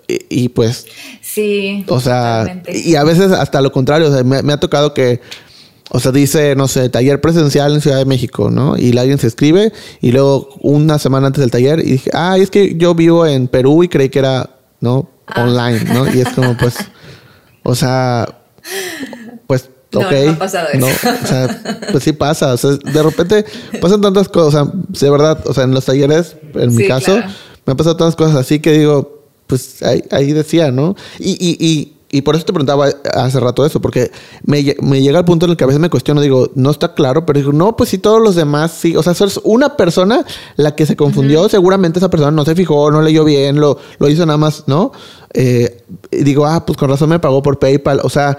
[0.08, 0.86] Y, pues...
[1.22, 1.86] Sí.
[1.88, 4.10] O sea, y a veces hasta lo contrario.
[4.10, 5.22] O sea, me, ha tocado que...
[5.92, 8.78] O sea, dice, no sé, taller presencial en Ciudad de México, ¿no?
[8.78, 12.52] Y alguien se escribe y luego una semana antes del taller y dije, ah, es
[12.52, 15.10] que yo vivo en Perú y creí que era, ¿no?
[15.26, 15.44] Ah.
[15.44, 16.14] Online, ¿no?
[16.14, 16.76] Y es como, pues,
[17.64, 18.28] o sea,
[19.48, 20.12] pues, ok.
[20.26, 20.86] No, ha pasado eso.
[21.24, 22.54] o sea, pues sí pasa.
[22.54, 23.46] O sea, de repente
[23.82, 24.68] pasan tantas cosas.
[24.68, 27.16] O sea, de verdad, o sea, en los talleres, en mi caso,
[27.66, 30.96] me han pasado tantas cosas así que digo, pues ahí, ahí decía, ¿no?
[31.18, 34.12] Y, y, y, y, por eso te preguntaba hace rato eso, porque
[34.44, 36.94] me, me, llega al punto en el que a veces me cuestiono, digo, no está
[36.94, 38.96] claro, pero digo, no, pues si todos los demás sí.
[38.96, 42.92] O sea, es una persona la que se confundió, seguramente esa persona no se fijó,
[42.92, 44.92] no leyó bien, lo, lo hizo nada más, ¿no?
[45.34, 48.02] Eh, digo, ah, pues con razón me pagó por PayPal.
[48.04, 48.38] O sea,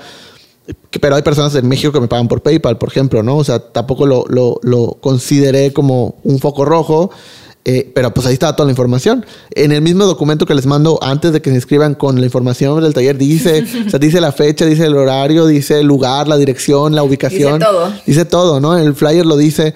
[1.01, 3.37] pero hay personas en México que me pagan por PayPal, por ejemplo, ¿no?
[3.37, 7.11] O sea, tampoco lo, lo, lo consideré como un foco rojo.
[7.65, 9.25] Eh, pero pues ahí está toda la información.
[9.51, 12.83] En el mismo documento que les mando antes de que se inscriban con la información
[12.83, 16.39] del taller, dice, o sea, dice la fecha, dice el horario, dice el lugar, la
[16.39, 17.59] dirección, la ubicación.
[17.59, 17.93] Dice todo.
[18.07, 18.79] Dice todo, ¿no?
[18.79, 19.75] El flyer lo dice.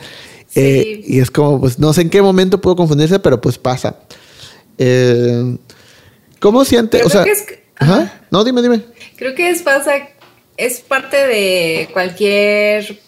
[0.54, 3.96] Eh, y es como, pues no sé en qué momento puedo confundirse, pero pues pasa.
[4.78, 5.56] Eh,
[6.40, 6.98] ¿Cómo siente?
[6.98, 8.22] Pero o sea, creo que es- ajá.
[8.30, 8.80] No, dime, dime.
[9.16, 9.92] Creo que es pasa,
[10.56, 12.98] es parte de cualquier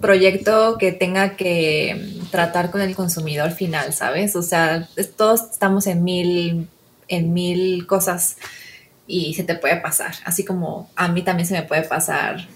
[0.00, 4.36] proyecto que tenga que tratar con el consumidor final, ¿sabes?
[4.36, 6.68] O sea, todos estamos en mil,
[7.08, 8.36] en mil cosas
[9.06, 12.46] y se te puede pasar, así como a mí también se me puede pasar,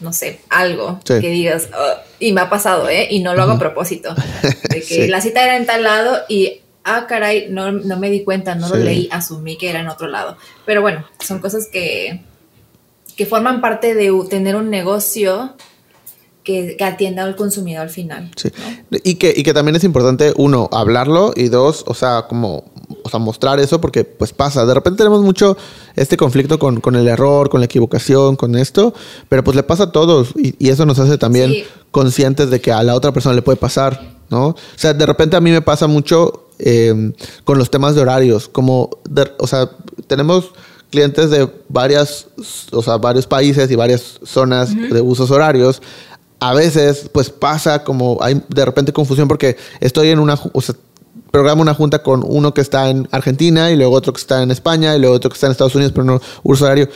[0.00, 1.20] no sé, algo Sí.
[1.20, 3.06] que digas, "Ugh", y me ha pasado, ¿eh?
[3.10, 4.14] Y no lo hago a propósito,
[4.70, 5.06] de que Sí.
[5.08, 6.58] la cita era en tal lado y...
[6.84, 8.82] Ah, caray, no, no me di cuenta, no lo Sí.
[8.82, 10.36] leí, asumí que era en otro lado.
[10.66, 12.22] Pero bueno, son cosas que,
[13.16, 15.54] que forman parte de tener un negocio
[16.44, 18.30] que, que atienda al consumidor final.
[18.36, 18.50] Sí.
[19.04, 22.64] Y que, y que también es importante, uno, hablarlo y dos, o sea, como,
[23.04, 24.66] o sea, mostrar eso porque pues pasa.
[24.66, 25.56] De repente tenemos mucho
[25.96, 28.92] este conflicto con, con el error, con la equivocación, con esto,
[29.28, 31.64] pero pues le pasa a todos y, y eso nos hace también Sí.
[31.90, 34.00] conscientes de que a la otra persona le puede pasar,
[34.30, 34.48] ¿no?
[34.48, 37.12] O sea, de repente a mí me pasa mucho eh,
[37.44, 39.70] con los temas de horarios, como, de- o sea,
[40.06, 40.50] tenemos
[40.90, 42.26] clientes de varias,
[42.70, 45.80] o sea, varios países y varias zonas de usos horarios.
[46.42, 50.74] A veces, pues pasa como hay de repente confusión porque estoy en una, o sea,
[51.30, 54.50] programa una junta con uno que está en Argentina y luego otro que está en
[54.50, 56.88] España y luego otro que está en Estados Unidos, pero no uso horario.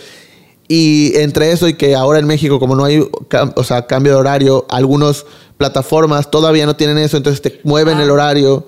[0.68, 3.08] Y entre eso y que ahora en México, como no hay
[3.54, 5.24] o sea, cambio de horario, algunas
[5.58, 8.02] plataformas todavía no tienen eso, entonces te mueven Ah.
[8.02, 8.66] el horario.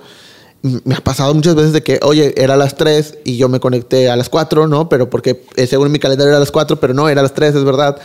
[0.62, 3.60] Me ha pasado muchas veces de que, oye, era a las 3 y yo me
[3.60, 4.88] conecté a las 4, ¿no?
[4.88, 7.34] Pero porque eh, según mi calendario era a las 4, pero no, era a las
[7.34, 7.98] 3, es verdad.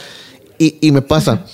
[0.59, 1.45] Y, y me pasa.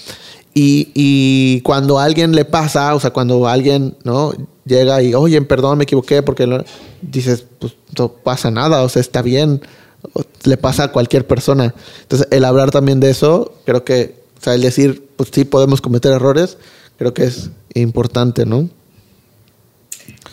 [0.61, 4.33] Y, y cuando a alguien le pasa, o sea, cuando alguien, ¿no?
[4.65, 6.65] Llega y, oye, perdón, me equivoqué, porque no-",
[7.01, 9.61] dices, pues no pasa nada, o sea, está bien,
[10.13, 11.73] o- le pasa a cualquier persona.
[12.01, 15.79] Entonces, el hablar también de eso, creo que, o sea, el decir, pues sí podemos
[15.79, 16.57] cometer errores,
[16.97, 18.67] creo que es importante, ¿no?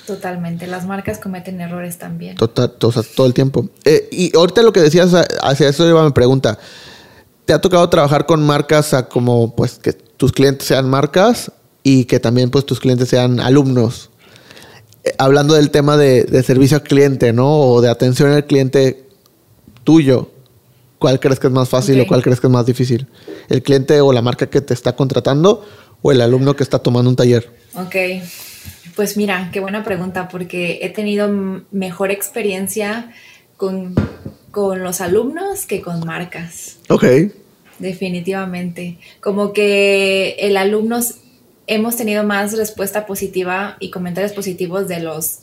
[0.09, 0.67] Totalmente.
[0.67, 2.37] Las marcas cometen errores también.
[2.37, 3.69] Total, o sea, todo el tiempo.
[3.85, 5.13] Eh, y ahorita lo que decías,
[5.43, 6.59] hacia eso iba mi pregunta.
[7.47, 12.05] ¿Te ha tocado trabajar con marcas a como, pues, que tus clientes sean marcas y
[12.05, 14.11] que también, pues, tus clientes sean alumnos?
[15.05, 17.59] Eh, hablando del tema de, de servicio al cliente, ¿no?
[17.59, 19.07] O de atención al cliente
[19.85, 20.31] tuyo.
[20.99, 23.07] ¿Cuál crees que es más fácil o cuál crees que es más difícil?
[23.49, 25.65] ¿El cliente o la marca que te está contratando
[26.03, 27.51] o el alumno que está tomando un taller?
[27.75, 27.95] Ok,
[28.97, 31.29] pues mira, qué buena pregunta, porque he tenido
[31.71, 33.13] mejor experiencia
[33.57, 33.95] con,
[34.57, 37.05] con los alumnos que con marcas, Ok.
[37.79, 38.97] definitivamente.
[39.21, 40.99] Como que el alumno
[41.67, 45.41] hemos tenido más respuesta positiva y comentarios positivos de los,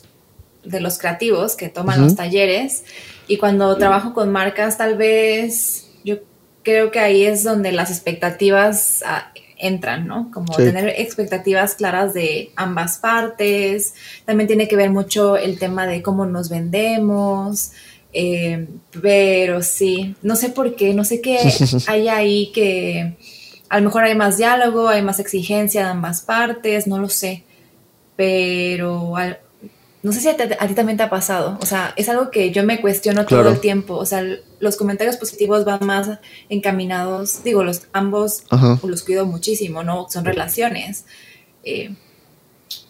[0.64, 2.04] de los creativos que toman Ujú.
[2.06, 2.82] los talleres.
[3.28, 6.16] Y cuando trabajo con marcas, tal vez yo
[6.64, 10.32] creo que ahí es donde las expectativas ah, entran, ¿no?
[10.32, 10.64] Como Sí.
[10.64, 13.94] tener expectativas claras de ambas partes.
[14.24, 17.70] También tiene que ver mucho el tema de cómo nos vendemos.
[18.14, 18.66] Eh,
[19.02, 21.38] pero sí, no sé por qué, no sé qué
[21.88, 23.16] hay ahí que
[23.68, 27.44] a lo mejor hay más diálogo, hay más exigencia de ambas partes, no lo sé.
[28.16, 29.40] Pero al-
[30.02, 31.58] no sé si a, ti- a ti también te ha pasado.
[31.62, 33.44] O sea, es algo que yo me cuestiono Claro.
[33.44, 33.94] todo el tiempo.
[33.96, 34.22] O sea,
[34.60, 36.10] los comentarios positivos van más
[36.48, 37.42] encaminados.
[37.42, 38.78] Digo, los ambos Ajá.
[38.86, 40.06] los cuido muchísimo, ¿no?
[40.10, 41.06] Son relaciones.
[41.64, 41.94] Eh,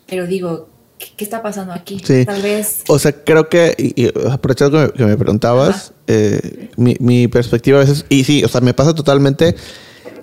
[0.06, 2.00] pero digo, ¿qué, qué está pasando aquí?
[2.04, 2.24] Sí.
[2.24, 2.82] Tal vez.
[2.88, 7.28] O sea, creo que, y, y aprovechando que me, que me preguntabas, eh, mi, mi
[7.28, 9.54] perspectiva a veces, y sí, o sea, me pasa totalmente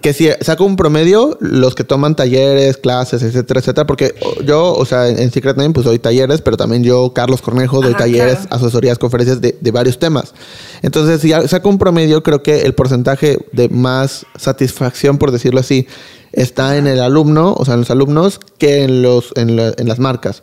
[0.02, 4.16] que si saco un promedio, los que toman talleres, clases, etcétera, etcétera, porque
[4.46, 7.92] yo, o sea, en, Secret Name, pues doy talleres, pero también yo, Carlos Cornejo, doy
[7.92, 8.56] Ajá, talleres, claro.
[8.56, 10.34] asesorías, conferencias de, de varios temas.
[10.82, 15.88] Entonces, si saco un promedio, creo que el porcentaje de más satisfacción, por decirlo así,
[16.32, 19.88] está en el alumno, o sea, en los alumnos, que en, los, en, la- en
[19.88, 20.42] las marcas.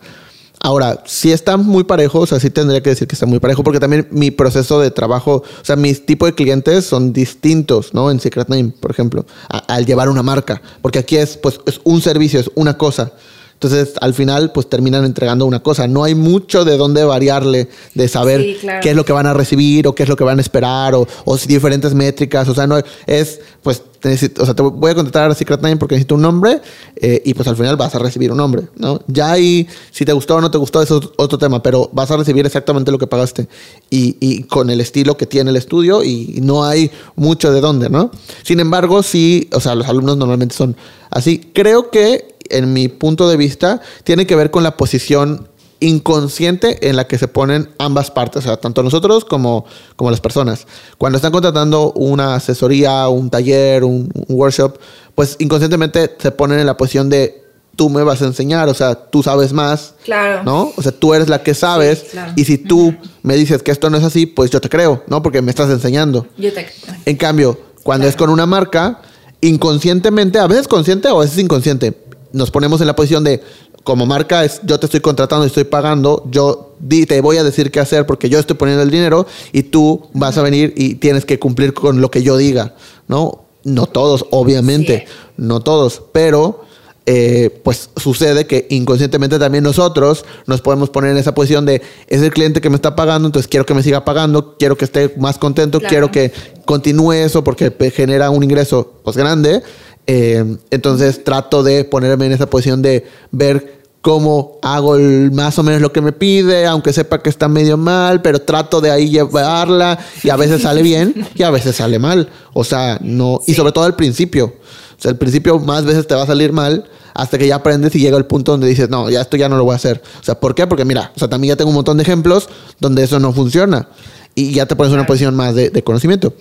[0.60, 3.62] Ahora, si está muy parejo, o sea, sí tendría que decir que está muy parejo,
[3.62, 8.10] porque también mi proceso de trabajo, o sea, mis tipos de clientes son distintos, ¿no?
[8.10, 11.80] En Secret Name, por ejemplo, a- al llevar una marca, porque aquí es, pues, es
[11.84, 13.12] un servicio, es una cosa.
[13.54, 15.88] Entonces, al final, pues terminan entregando una cosa.
[15.88, 18.78] No hay mucho de dónde variarle, de saber Sí, claro.
[18.82, 20.94] qué es lo que van a recibir o qué es lo que van a esperar
[20.94, 22.48] o, o si diferentes métricas.
[22.48, 25.60] O sea, no es, pues, te necesito- o sea, te voy a contratar a Secret
[25.60, 26.60] Name porque necesito un nombre
[26.96, 29.00] eh, y pues al final vas a recibir un nombre, ¿no?
[29.06, 32.10] Ya ahí, si te gustó o no te gustó, eso es otro tema, pero vas
[32.10, 33.48] a recibir exactamente lo que pagaste
[33.90, 37.88] y, y con el estilo que tiene el estudio y no hay mucho de dónde,
[37.90, 38.10] ¿no?
[38.42, 40.76] Sin embargo, sí, o sea, los alumnos normalmente son
[41.10, 41.50] así.
[41.52, 45.48] Creo que en mi punto de vista tiene que ver con la posición
[45.80, 49.64] inconsciente en la que se ponen ambas partes, o sea, tanto nosotros como,
[49.96, 50.66] como las personas.
[50.98, 54.78] Cuando están contratando una asesoría, un taller, un, un workshop,
[55.14, 57.44] pues inconscientemente se ponen en la posición de
[57.76, 59.94] tú me vas a enseñar, o sea, tú sabes más.
[60.04, 60.42] Claro.
[60.42, 60.72] ¿No?
[60.76, 62.00] O sea, tú eres la que sabes.
[62.00, 62.32] Sí, claro.
[62.34, 65.22] Y si tú me dices que esto no es así, pues yo te creo, ¿no?
[65.22, 66.26] Porque me estás enseñando.
[66.36, 66.66] Yo te...
[67.06, 68.10] En cambio, cuando Claro.
[68.10, 69.00] es con una marca,
[69.40, 71.96] inconscientemente, a veces consciente o a veces inconsciente,
[72.32, 73.42] nos ponemos en la posición de,
[73.88, 76.74] como marca, es, yo te estoy contratando y estoy pagando, yo
[77.08, 80.36] te voy a decir qué hacer porque yo estoy poniendo el dinero y tú vas
[80.36, 82.74] a venir y tienes que cumplir con lo que yo diga,
[83.06, 83.46] ¿no?
[83.64, 85.12] No todos, obviamente, Sí.
[85.38, 86.64] no todos, pero
[87.06, 92.20] eh, pues sucede que inconscientemente también nosotros nos podemos poner en esa posición de es
[92.20, 95.14] el cliente que me está pagando, entonces quiero que me siga pagando, quiero que esté
[95.16, 95.88] más contento, Claro.
[95.90, 96.30] quiero que
[96.66, 99.62] continúe eso porque genera un ingreso pues grande.
[100.10, 105.62] Eh, entonces trato de ponerme en esa posición de ver cómo hago el- más o
[105.62, 109.10] menos lo que me pide, aunque sepa que está medio mal, pero trato de ahí
[109.10, 112.28] llevarla y a veces sale bien y a veces sale mal.
[112.52, 114.46] O sea, no, y sobre todo al principio.
[114.46, 116.84] O sea, al principio más veces te va a salir mal
[117.14, 119.56] hasta que ya aprendes y llega el punto donde dices, no, ya esto ya no
[119.56, 120.02] lo voy a hacer.
[120.20, 120.66] O sea, ¿por qué?
[120.66, 122.48] Porque mira, o sea, también ya tengo un montón de ejemplos
[122.80, 123.88] donde eso no funciona
[124.34, 126.34] y ya te pones en una posición más de, de conocimiento.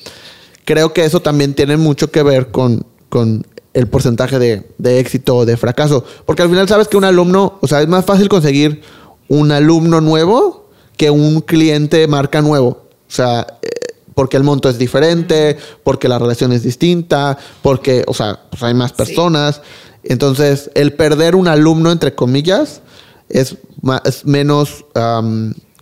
[0.66, 3.46] Creo que eso también tiene mucho que ver con, con
[3.78, 6.04] el porcentaje de, de éxito o de fracaso.
[6.26, 8.82] Porque al final sabes que un alumno, o sea, es más fácil conseguir
[9.28, 12.70] un alumno nuevo que un cliente marca nuevo.
[12.70, 13.70] O sea, eh,
[14.16, 18.74] porque el monto es diferente, porque la relación es distinta, porque, o sea, pues hay
[18.74, 19.62] más personas.
[20.04, 22.82] Entonces, el perder un alumno, entre comillas,
[23.30, 24.86] es, ma- es menos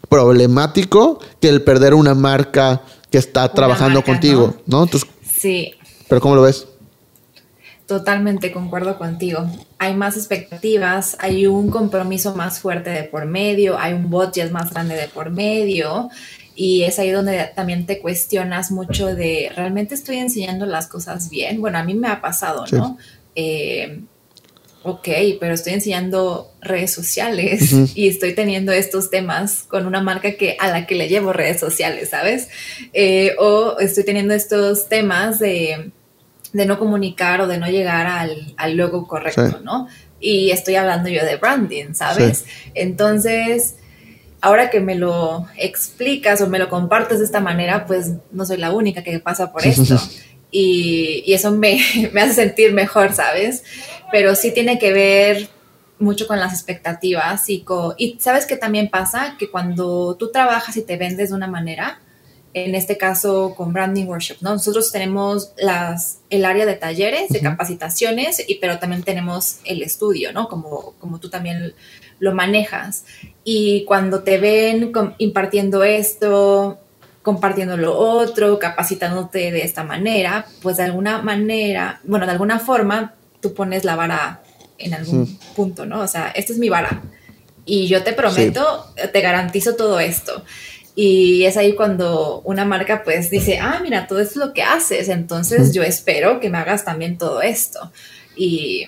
[0.09, 4.83] problemático que el perder una marca que está trabajando marca, contigo, ¿no?
[4.83, 5.73] Entonces, Sí,
[6.09, 6.67] pero ¿cómo lo ves?
[7.87, 9.47] Totalmente concuerdo contigo.
[9.77, 14.71] Hay más expectativas, hay un compromiso más fuerte de por medio, hay un budget más
[14.71, 16.09] grande de por medio
[16.55, 21.61] y es ahí donde también te cuestionas mucho de, ¿realmente estoy enseñando las cosas bien?
[21.61, 22.75] Bueno, a mí me ha pasado, Sí.
[22.75, 22.97] ¿no?
[23.35, 24.01] Eh,
[24.81, 25.07] ok,
[25.39, 30.69] pero estoy enseñando redes sociales y estoy teniendo estos temas con una marca que a
[30.69, 32.47] la que le llevo redes sociales, ¿sabes?
[32.93, 35.91] Eh, o estoy teniendo estos temas de
[36.55, 39.55] de no comunicar o de no llegar al, al logo correcto, Sí.
[39.63, 39.87] ¿no?
[40.19, 42.45] Y estoy hablando yo de branding, ¿sabes?
[42.73, 43.75] Entonces,
[44.41, 48.57] ahora que me lo explicas o me lo compartes de esta manera, pues no soy
[48.57, 49.99] la única que pasa por esto.
[50.51, 51.79] Y, y eso me,
[52.13, 53.63] me hace sentir mejor, ¿sabes?
[54.11, 55.49] Pero sí tiene que ver
[55.99, 60.77] mucho con las expectativas y, co- y sabes que también pasa que cuando tú trabajas
[60.77, 61.99] y te vendes de una manera,
[62.55, 64.51] en este caso con Branding Workshop, ¿no?
[64.51, 67.49] Nosotros tenemos las, el área de talleres, de Ujú.
[67.49, 70.47] capacitaciones, y, pero también tenemos el estudio, ¿no?
[70.47, 71.73] Como, como tú también
[72.19, 73.03] lo manejas.
[73.43, 76.79] Y cuando te ven impartiendo esto,
[77.23, 83.15] compartiendo lo otro, capacitándote de esta manera, pues de alguna manera, bueno, de alguna forma,
[83.41, 84.43] tú pones la vara
[84.77, 85.99] en algún punto, ¿no?
[85.99, 87.01] O sea, esta es mi vara.
[87.65, 90.45] Y yo te prometo, te garantizo todo esto.
[90.97, 94.63] Y es ahí cuando una marca pues dice, ah, mira, todo esto es lo que
[94.63, 97.91] haces, entonces yo espero que me hagas también todo esto.
[98.35, 98.85] Y,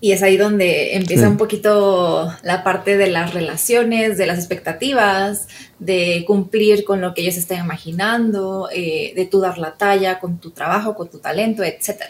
[0.00, 1.28] y es ahí donde empieza Sí.
[1.30, 5.46] un poquito la parte de las relaciones, de las expectativas,
[5.78, 10.38] de cumplir con lo que ellos estén imaginando, eh, de tú dar la talla con
[10.38, 12.00] tu trabajo, con tu talento, etc.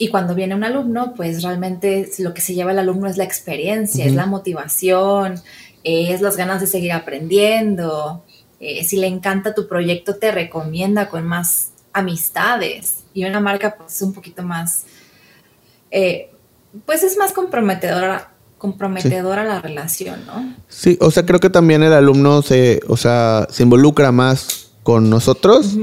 [0.00, 3.24] y cuando viene un alumno, pues realmente lo que se lleva el alumno es la
[3.24, 5.40] experiencia, es la motivación,
[5.84, 8.24] eh, es las ganas de seguir aprendiendo.
[8.60, 13.04] eh, si le encanta tu proyecto, te recomienda con más amistades.
[13.14, 14.84] Y una marca, pues, es un poquito más.
[15.90, 16.30] eh,
[16.84, 20.54] pues es más comprometedora, comprometedora la relación, ¿no?
[20.68, 25.08] Sí, o sea, creo que también el alumno se, o sea, se involucra más con
[25.08, 25.76] nosotros,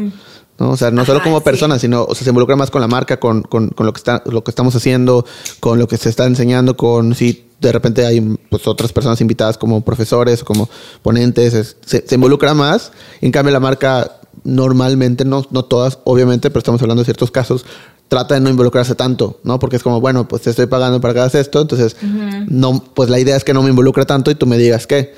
[0.60, 0.70] ¿no?
[0.70, 1.44] O sea, no solo como sí.
[1.44, 3.98] persona, sino, o sea, se involucra más con la marca, con, con, con lo que
[3.98, 5.26] está, lo que estamos haciendo,
[5.60, 9.58] con lo que se está enseñando, con si de repente hay pues otras personas invitadas
[9.58, 10.70] como profesores o como
[11.02, 12.92] ponentes, es- se, se involucra más.
[13.22, 17.66] En cambio, la marca normalmente, no, no todas, obviamente, pero estamos hablando de ciertos casos,
[18.08, 19.58] trata de no involucrarse tanto, ¿no?
[19.60, 21.96] Porque es como, bueno, pues te estoy pagando para que hagas esto, entonces,
[22.48, 25.14] no, pues la idea es que no me involucre tanto y tú me digas qué.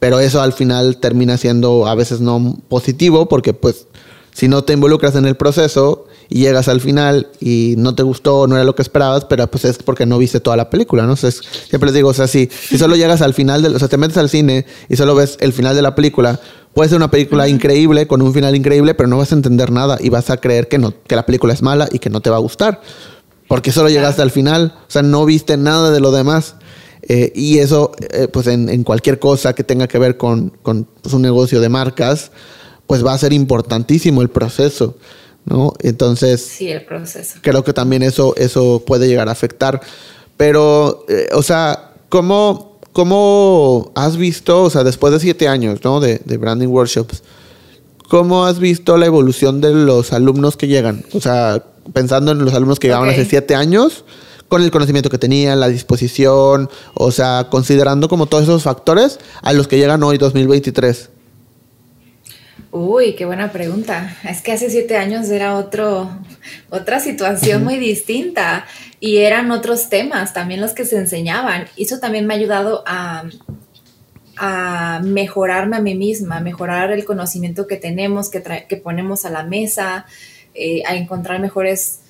[0.00, 3.86] Pero eso al final termina siendo a veces no positivo porque pues
[4.32, 8.46] si no te involucras en el proceso y llegas al final y no te gustó,
[8.46, 11.12] no era lo que esperabas, pero pues es porque no viste toda la película, ¿no?
[11.12, 13.74] O sea, es- siempre les digo, o sea, si, si solo llegas al final, del,
[13.76, 16.40] o sea, te metes al cine y solo ves el final de la película,
[16.72, 19.98] puede ser una película increíble, con un final increíble, pero no vas a entender nada
[20.00, 22.30] y vas a creer que, no, que la película es mala y que no te
[22.30, 22.80] va a gustar.
[23.46, 26.54] Porque solo llegaste al final, o sea, no viste nada de lo demás.
[27.02, 30.86] Eh, y eso, eh, pues en, en, cualquier cosa que tenga que ver con, con
[31.02, 32.30] pues, un negocio de marcas,
[32.86, 34.96] pues va a ser importantísimo el proceso,
[35.44, 35.72] ¿no?
[35.80, 36.42] Entonces...
[36.42, 37.38] Sí, el proceso.
[37.42, 39.80] Creo que también eso, eso puede llegar a afectar.
[40.36, 46.00] Pero, eh, o sea, ¿cómo, ¿cómo has visto, o sea, después de siete años, ¿no?
[46.00, 47.22] De, de branding workshops,
[48.08, 51.04] ¿cómo has visto la evolución de los alumnos que llegan?
[51.12, 51.62] O sea,
[51.92, 54.04] pensando en los alumnos que llegaban hace siete años,
[54.48, 59.54] con el conocimiento que tenían, la disposición, o sea, considerando como todos esos factores a
[59.54, 61.08] los que llegan hoy 2023.
[62.74, 64.16] Uy, qué buena pregunta.
[64.26, 66.10] Es que hace siete años era otro,
[66.70, 68.64] otra situación muy distinta
[68.98, 71.66] y eran otros temas también los que se enseñaban.
[71.76, 73.24] Eso también me ha ayudado a,
[74.38, 79.30] a mejorarme a mí misma, a mejorar el conocimiento que tenemos, que, que ponemos a
[79.30, 80.06] la mesa,
[80.54, 82.00] eh, a encontrar mejores,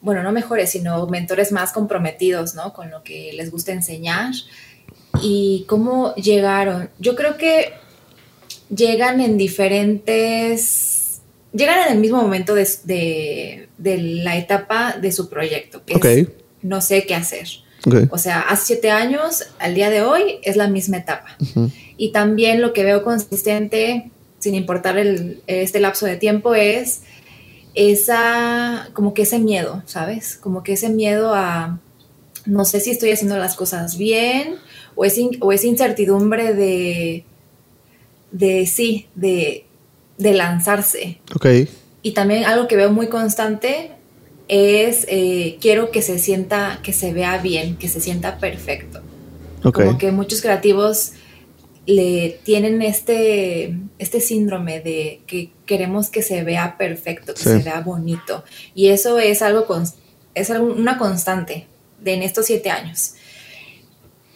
[0.00, 2.72] bueno, no mejores, sino mentores más comprometidos, ¿no?
[2.72, 4.32] Con lo que les gusta enseñar.
[5.22, 6.90] Y cómo llegaron.
[6.98, 7.83] Yo creo que
[8.74, 11.20] llegan en diferentes,
[11.52, 16.00] llegan en el mismo momento de, de- de la etapa de su proyecto, que es
[16.62, 17.46] no sé qué hacer.
[17.86, 17.94] Ok.
[18.10, 21.36] O sea, hace siete años, al día de hoy, es la misma etapa.
[21.40, 21.70] Ujú.
[21.98, 27.02] Y también lo que veo consistente, sin importar el, este lapso de tiempo, es
[27.74, 30.36] esa, como que ese miedo, ¿sabes?
[30.36, 31.80] Como que ese miedo a,
[32.46, 34.56] no sé si estoy haciendo las cosas bien,
[34.94, 37.24] o, es in- o esa incertidumbre de,
[38.34, 39.64] de sí, de,
[40.18, 41.20] de lanzarse.
[41.34, 41.46] Ok.
[42.02, 43.92] Y también algo que veo muy constante
[44.48, 49.00] es eh, quiero que se sienta, que se vea bien, que se sienta perfecto.
[49.62, 49.76] Ok.
[49.84, 51.12] Como que muchos creativos
[51.86, 57.48] le tienen este, este síndrome de que queremos que se vea perfecto, que Sí.
[57.50, 58.42] se vea bonito.
[58.74, 59.94] Y eso es algo, cons-
[60.34, 61.66] es una constante
[62.02, 63.12] de en estos siete años.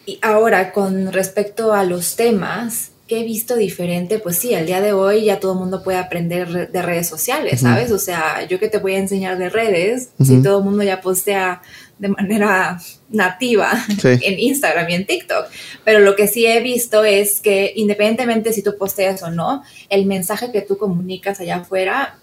[0.06, 4.80] Y ahora, con respecto a los temas que he visto diferente, pues sí, al día
[4.80, 7.60] de hoy ya todo el mundo puede aprender re- de redes sociales.
[7.60, 7.90] ¿sabes?
[7.90, 11.00] O sea, yo que te voy a enseñar de redes, si todo el mundo ya
[11.00, 11.62] postea
[11.98, 12.78] de manera
[13.10, 14.08] nativa Sí.
[14.22, 15.46] en Instagram y en TikTok.
[15.84, 20.04] Pero lo que sí he visto es que independientemente si tú posteas o no, el
[20.06, 22.18] mensaje que tú comunicas allá afuera,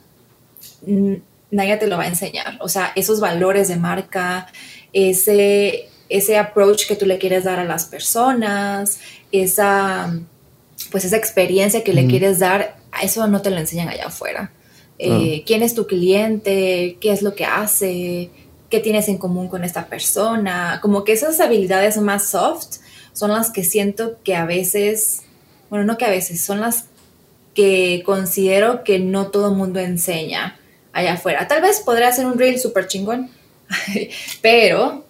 [1.51, 2.57] nadie te lo va a enseñar.
[2.61, 4.47] O sea, esos valores de marca,
[4.93, 8.99] ese, ese approach que tú le quieres dar a las personas,
[9.31, 10.13] esa,
[10.91, 14.51] pues esa experiencia que le quieres dar, eso no te lo enseñan allá afuera.
[14.97, 16.97] Eh, ¿Quién es tu cliente?
[17.01, 18.29] ¿Qué es lo que hace?
[18.69, 20.79] ¿Qué tienes en común con esta persona?
[20.81, 22.77] Como que esas habilidades más soft
[23.13, 25.23] son las que siento que a veces,
[25.69, 26.85] bueno, no que a veces, son las
[27.53, 30.59] que considero que no todo el mundo enseña
[30.91, 31.47] allá afuera.
[31.47, 33.29] Tal vez podría hacer un reel súper chingón,
[34.41, 35.04] pero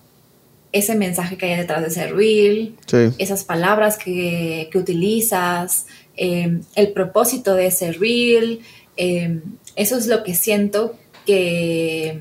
[0.75, 2.97] ese mensaje que hay detrás de ese reel, Sí.
[3.17, 5.85] esas palabras que, que utilizas,
[6.17, 8.59] eh, el propósito de ese reel,
[8.97, 9.39] eh,
[9.77, 12.19] eso es lo que siento que,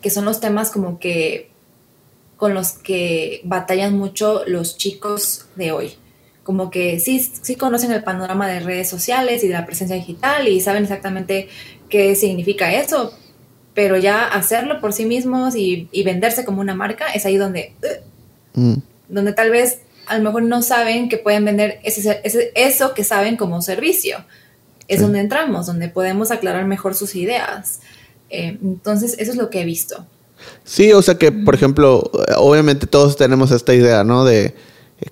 [0.00, 1.50] que son los temas como que
[2.36, 5.92] con los que batallan mucho los chicos de hoy.
[6.42, 10.48] Como que sí, sí conocen el panorama de redes sociales y de la presencia digital
[10.48, 11.48] y saben exactamente
[11.88, 13.12] qué significa eso,
[13.74, 17.74] pero ya hacerlo por sí mismos y, y venderse como una marca es ahí donde,
[17.82, 18.74] uh, Mm.
[19.08, 23.02] donde tal vez a lo mejor no saben que pueden vender ese, ese- eso que
[23.02, 24.18] saben como servicio.
[24.86, 25.02] Es Sí.
[25.02, 27.80] donde entramos, donde podemos aclarar mejor sus ideas.
[28.30, 30.06] Eh, entonces, eso es lo que he visto.
[30.62, 34.24] Sí, o sea que, por ejemplo, obviamente todos tenemos esta idea, ¿no?
[34.24, 34.54] De eh,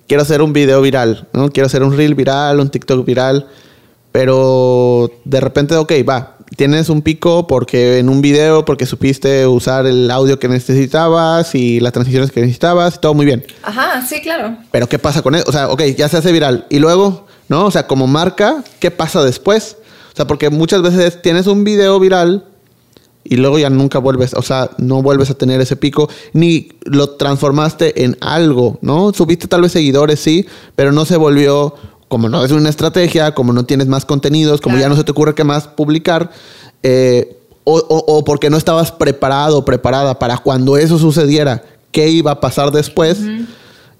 [0.07, 1.49] quiero hacer un video viral, ¿no?
[1.51, 3.47] Quiero hacer un reel viral, un TikTok viral,
[4.13, 9.87] pero de repente, ok, va, tienes un pico porque en un video, porque supiste usar
[9.87, 13.43] el audio que necesitabas y las transiciones que necesitabas, todo muy bien.
[13.63, 14.55] Ajá, sí, claro.
[14.69, 15.45] Pero ¿qué pasa con eso?
[15.47, 16.67] O sea, ok, ya se hace viral.
[16.69, 17.65] Y luego, ¿no?
[17.65, 19.77] O sea, como marca, ¿qué pasa después?
[20.13, 22.45] O sea, porque muchas veces tienes un video viral
[23.23, 27.11] y luego ya nunca vuelves, o sea, no vuelves a tener ese pico, ni lo
[27.11, 29.13] transformaste en algo, ¿no?
[29.13, 30.45] Subiste tal vez seguidores, sí,
[30.75, 31.75] pero no se volvió,
[32.13, 35.09] como no es una estrategia, como no tienes más contenidos, como ya no se te
[35.09, 36.29] ocurre qué más publicar,
[36.83, 42.09] eh, o, o- o porque no estabas preparado o preparada para cuando eso sucediera, qué
[42.09, 43.17] iba a pasar después.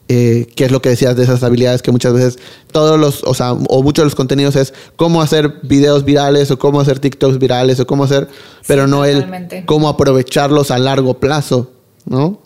[0.10, 2.38] Eh, que es lo que decías de esas habilidades que muchas veces
[2.72, 6.60] todos los, o sea, o muchos de los contenidos es cómo hacer videos virales o
[6.60, 8.28] cómo hacer TikToks virales o cómo hacer,
[8.68, 9.22] pero no el
[9.66, 11.72] cómo aprovecharlos a largo plazo,
[12.06, 12.38] ¿no?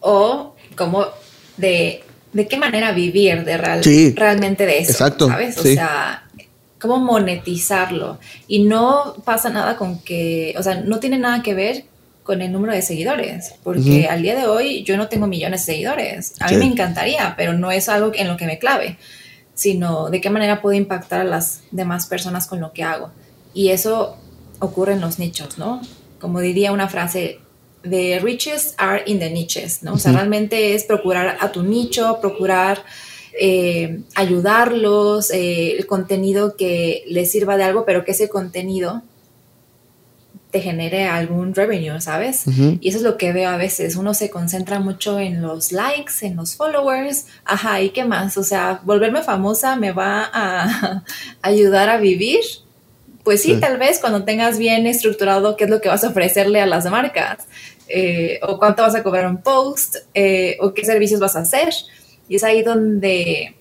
[0.00, 1.04] O como
[1.56, 2.02] de,
[2.32, 4.92] de qué manera vivir de real- Sí, realmente de eso.
[4.92, 5.58] exacto, ¿Sabes?
[5.58, 5.74] O sí.
[5.74, 6.24] sea,
[6.80, 8.18] cómo monetizarlo.
[8.48, 11.84] Y no pasa nada con que, o sea, no tiene nada que ver
[12.22, 15.72] con el número de seguidores, porque al día de hoy yo no tengo millones de
[15.72, 16.34] seguidores.
[16.40, 18.98] A mí me encantaría, pero no es algo en lo que me clave,
[19.54, 23.10] sino de qué manera puedo impactar a las demás personas con lo que hago.
[23.52, 24.16] Y eso
[24.60, 25.80] ocurre en los nichos, ¿no?
[26.20, 27.40] Como diría una frase,
[27.82, 29.94] the riches are in the niches, ¿no?
[29.94, 32.84] O sea, realmente es procurar a tu nicho, procurar
[33.38, 39.02] eh, ayudarlos, eh, el contenido que les sirva de algo, pero que ese contenido
[40.50, 42.44] te genere algún revenue, ¿sabes?
[42.80, 43.94] Y eso es lo que veo a veces.
[43.96, 47.26] Uno se concentra mucho en los likes, en los followers.
[47.44, 48.36] Ajá, ¿y qué más?
[48.36, 51.04] O sea, volverme famosa me va a
[51.42, 52.40] ayudar a vivir.
[53.22, 56.60] Pues sí, tal vez cuando tengas bien estructurado qué es lo que vas a ofrecerle
[56.60, 57.46] a las marcas,
[57.90, 59.96] eh, o cuánto vas a cobrar un post,
[60.60, 61.74] o qué servicios vas a hacer.
[62.28, 63.56] Y es ahí donde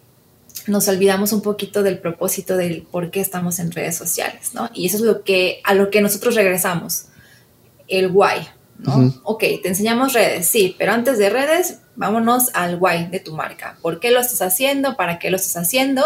[0.68, 4.70] nos olvidamos un poquito del propósito del por qué estamos en redes sociales, ¿no?
[4.74, 7.06] Y eso es lo que, a lo que nosotros regresamos,
[7.88, 9.14] el why, ¿no?
[9.24, 13.78] Ok, te enseñamos redes, sí, pero antes de redes, vámonos al why de tu marca.
[13.82, 14.96] ¿Por qué lo estás haciendo?
[14.96, 16.04] ¿Para qué lo estás haciendo?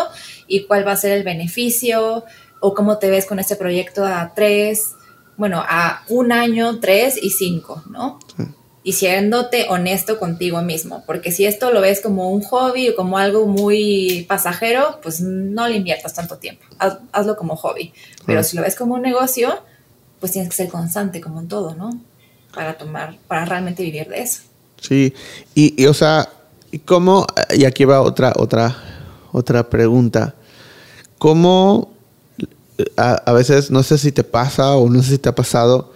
[0.47, 2.24] ¿Y cuál va a ser el beneficio?
[2.59, 4.93] ¿O cómo te ves con este proyecto a tres,
[5.38, 8.19] bueno, a un año, tres y cinco, ¿no?
[8.84, 13.17] y siéndote honesto contigo mismo, porque si esto lo ves como un hobby o como
[13.17, 16.63] algo muy pasajero, pues no le inviertas tanto tiempo,
[17.11, 17.93] hazlo como hobby,
[18.25, 19.57] pero si lo ves como un negocio,
[20.19, 21.97] pues tienes que ser constante como en todo, ¿no?
[22.53, 24.41] Para tomar, para realmente vivir de eso.
[24.81, 25.13] Sí,
[25.55, 26.29] y, y o sea,
[26.84, 27.25] ¿cómo,
[27.55, 28.75] y aquí va otra, otra,
[29.31, 30.36] otra pregunta,
[31.17, 31.93] ¿cómo
[32.97, 35.91] a, a veces, no sé si te pasa o no sé si te ha pasado,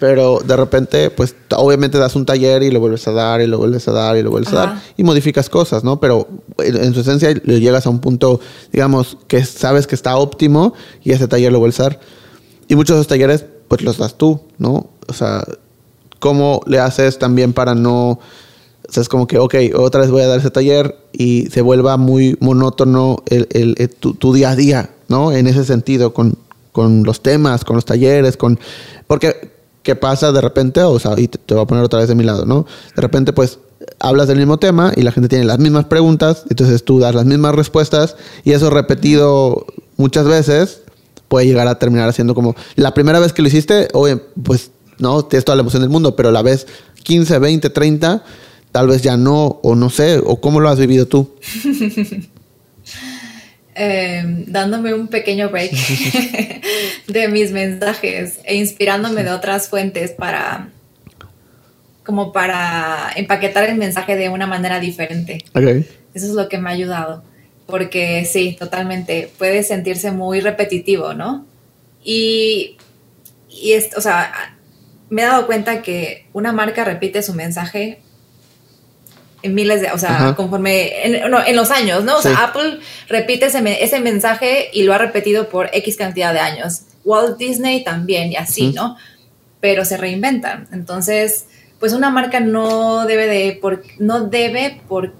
[0.00, 3.58] pero de repente, pues obviamente das un taller y lo vuelves a dar y lo
[3.58, 6.00] vuelves a dar y lo vuelves a dar y modificas cosas, ¿no?
[6.00, 6.26] Pero
[6.58, 8.40] en su esencia llegas a un punto,
[8.72, 10.72] digamos, que sabes que está óptimo
[11.04, 12.00] y ese taller lo vuelves a dar.
[12.66, 14.88] Y muchos de esos talleres, pues los das tú, ¿no?
[15.06, 15.44] O sea,
[16.18, 18.20] ¿cómo le haces también para no...
[18.88, 21.60] O sea, es como que, ok, otra vez voy a dar ese taller y se
[21.60, 25.32] vuelva muy monótono el, el, tu, tu, día a día, ¿no?
[25.32, 26.38] En ese sentido, con,
[26.72, 28.58] con los temas, con los talleres, con...
[29.06, 29.50] Porque
[29.82, 30.82] ¿qué pasa de repente?
[30.82, 32.66] O sea, y te, voy a poner otra vez de mi lado, ¿no?
[32.94, 33.58] De repente, pues,
[33.98, 37.24] hablas del mismo tema y la gente tiene las mismas preguntas, entonces tú das las
[37.24, 40.82] mismas respuestas y eso repetido muchas veces
[41.28, 45.24] puede llegar a terminar haciendo como la primera vez que lo hiciste, oye, pues no,
[45.24, 46.66] tienes toda la emoción del mundo, pero la vez
[47.04, 48.22] 15, 20, 30,
[48.72, 51.30] tal vez ya no, o no sé, o cómo lo has vivido tú.
[53.82, 55.72] Em, dándome un pequeño break
[57.06, 60.68] de mis mensajes e inspirándome de otras fuentes para
[62.04, 65.38] como para empaquetar el mensaje de una manera diferente.
[66.12, 67.24] Eso es lo que me ha ayudado.
[67.64, 71.46] Porque sí, totalmente, puede sentirse muy repetitivo, ¿no?
[72.04, 72.76] Y,
[73.48, 74.58] y es, o sea,
[75.08, 78.02] me he dado cuenta que una marca repite su mensaje
[79.42, 82.18] en miles de, o sea, conforme, en, los años, ¿no?
[82.18, 86.40] O sea, Apple repite ese, ese, mensaje y lo ha repetido por X cantidad de
[86.40, 86.82] años.
[87.04, 88.96] Walt Disney también y así, ¿no?
[89.60, 90.68] Pero se reinventan.
[90.72, 91.46] Entonces,
[91.78, 95.14] pues una marca no debe de, por, no debe por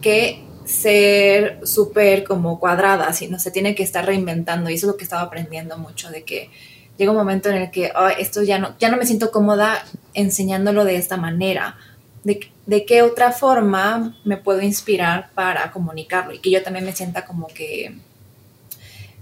[0.00, 4.96] qué ser súper como cuadrada, sino se tiene que estar reinventando y eso es lo
[4.96, 6.50] que estaba aprendiendo mucho, de que
[6.96, 10.84] llega un momento en el que esto ya no, ya no me siento cómoda enseñándolo
[10.84, 11.76] de esta manera
[12.24, 12.50] de,
[12.84, 17.46] qué otra forma me puedo inspirar para comunicarlo y que yo también me sienta como
[17.46, 17.94] que,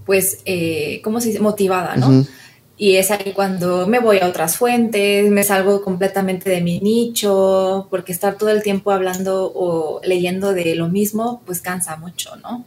[0.07, 1.41] pues, eh, ¿cómo se dice?
[1.41, 2.25] Motivada, ¿no?
[2.77, 7.87] Y es ahí cuando me voy a otras fuentes, me salgo completamente de mi nicho,
[7.89, 12.65] porque estar todo el tiempo hablando o leyendo de lo mismo, pues cansa mucho, ¿no?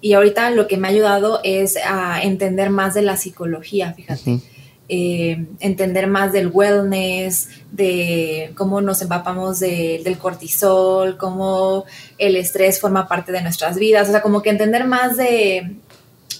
[0.00, 4.40] Y ahorita lo que me ha ayudado es a entender más de la psicología, fíjate.
[4.86, 11.86] Eh, entender más del wellness, de cómo nos empapamos del cortisol, cómo
[12.18, 15.76] el estrés forma parte de nuestras vidas, o sea, como que entender más de,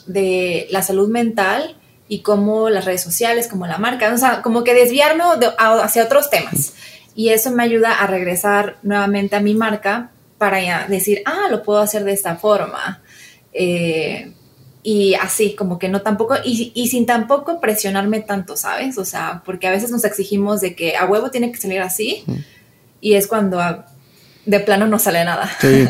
[0.07, 1.77] de la salud mental
[2.07, 5.25] y cómo las redes sociales, como la marca, o sea, como que desviarme
[5.59, 6.75] hacia otros temas.
[7.15, 11.79] Y eso me ayuda a regresar nuevamente a mi marca para decir, ah, lo puedo
[11.79, 13.03] hacer de esta forma.
[13.53, 14.33] Eh,
[14.87, 18.99] y así, como que no tampoco, y, y, sin tampoco presionarme tanto, ¿sabes?
[18.99, 22.23] O sea, porque a veces nos exigimos de que a huevo tiene que salir así,
[23.01, 23.59] y es cuando
[24.45, 25.51] de plano no sale nada.
[25.59, 25.87] Sí,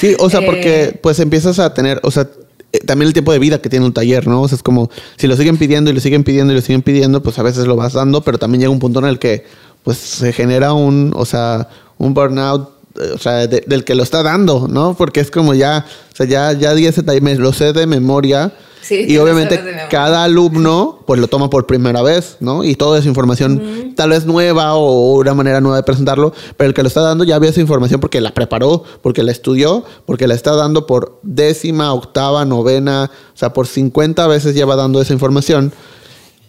[0.00, 2.28] sí o sea, porque eh, pues empiezas a tener, o sea,
[2.72, 4.42] eh, también el tiempo de vida que tiene un taller, ¿no?
[4.42, 6.82] O sea, es como, si lo siguen pidiendo y lo siguen pidiendo y lo siguen
[6.82, 9.44] pidiendo, pues a veces lo vas dando, pero también llega un punto en el que,
[9.82, 11.68] pues, se genera un, o sea,
[11.98, 12.75] un burnout
[13.14, 14.96] o sea, del que lo está dando, ¿no?
[14.96, 18.52] Porque es como ya, o sea, ya, ya di ese me lo sé de memoria
[18.86, 22.62] Sí, y obviamente cada alumno pues lo toma por primera vez, ¿no?
[22.62, 26.74] Y toda esa información tal vez nueva o una manera nueva de presentarlo, pero el
[26.74, 30.28] que lo está dando ya había esa información porque la preparó, porque la estudió, porque
[30.28, 35.12] la está dando por décima, octava, novena, o sea, por 50 veces lleva dando esa
[35.12, 35.72] información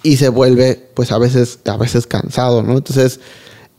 [0.03, 2.77] y se vuelve pues a veces, a veces cansado, ¿no?
[2.77, 3.19] Entonces,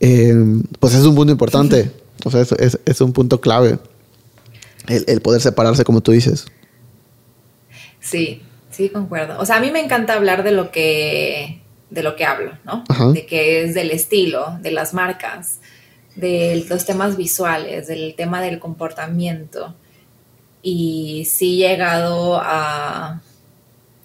[0.01, 0.35] eh,
[0.81, 1.93] pues es un punto importante,
[2.23, 3.79] o sea, es, es, un punto clave
[4.87, 6.45] el, el poder separarse como tú dices.
[7.99, 8.41] Sí,
[8.71, 9.39] sí, concuerdo.
[9.39, 12.83] O sea, a mí me encanta hablar de lo que, de lo que hablo, ¿no?
[13.13, 15.59] De que es del estilo, de las marcas,
[16.15, 19.75] de los temas visuales, del tema del comportamiento.
[20.61, 23.21] Y sí he llegado a,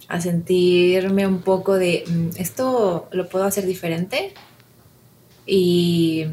[0.09, 4.35] a sentirme un poco de, mm, ¿esto lo puedo hacer diferente?
[5.47, 6.27] Y,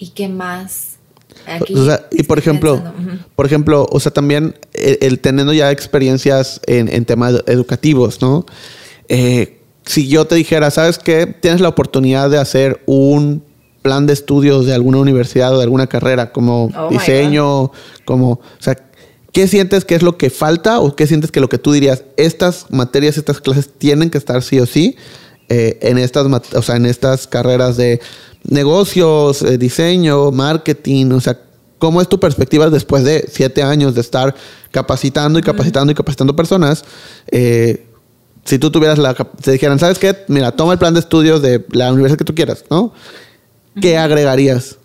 [0.00, 0.96] ¿y qué más?
[2.10, 2.82] y por ejemplo,
[3.36, 8.46] por ejemplo, o sea, también el, teniendo ya experiencias en, temas educativos, ¿no?
[9.08, 11.26] Eh, si yo te dijera, ¿sabes qué?
[11.26, 13.42] Tienes la oportunidad de hacer un
[13.82, 17.72] plan de estudios de alguna universidad o de alguna carrera, como oh diseño,
[18.04, 18.76] como, o sea,
[19.32, 22.04] ¿qué sientes que es lo que falta o qué sientes que lo que tú dirías,
[22.16, 24.96] estas materias, estas clases tienen que estar sí o sí
[25.48, 28.00] eh, en estas, o sea, en estas carreras de
[28.44, 31.38] negocios, eh, diseño, marketing, o sea,
[31.78, 34.34] ¿cómo es tu perspectiva después de siete años de estar
[34.70, 36.84] capacitando y capacitando y capacitando personas?
[37.30, 37.86] Eh,
[38.44, 40.16] si tú tuvieras la, te dijeran, ¿sabes qué?
[40.28, 42.92] Mira, toma el plan de estudios de la universidad que tú quieras, ¿no?
[43.80, 44.78] ¿Qué agregarías?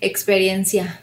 [0.00, 1.00] Experiencia,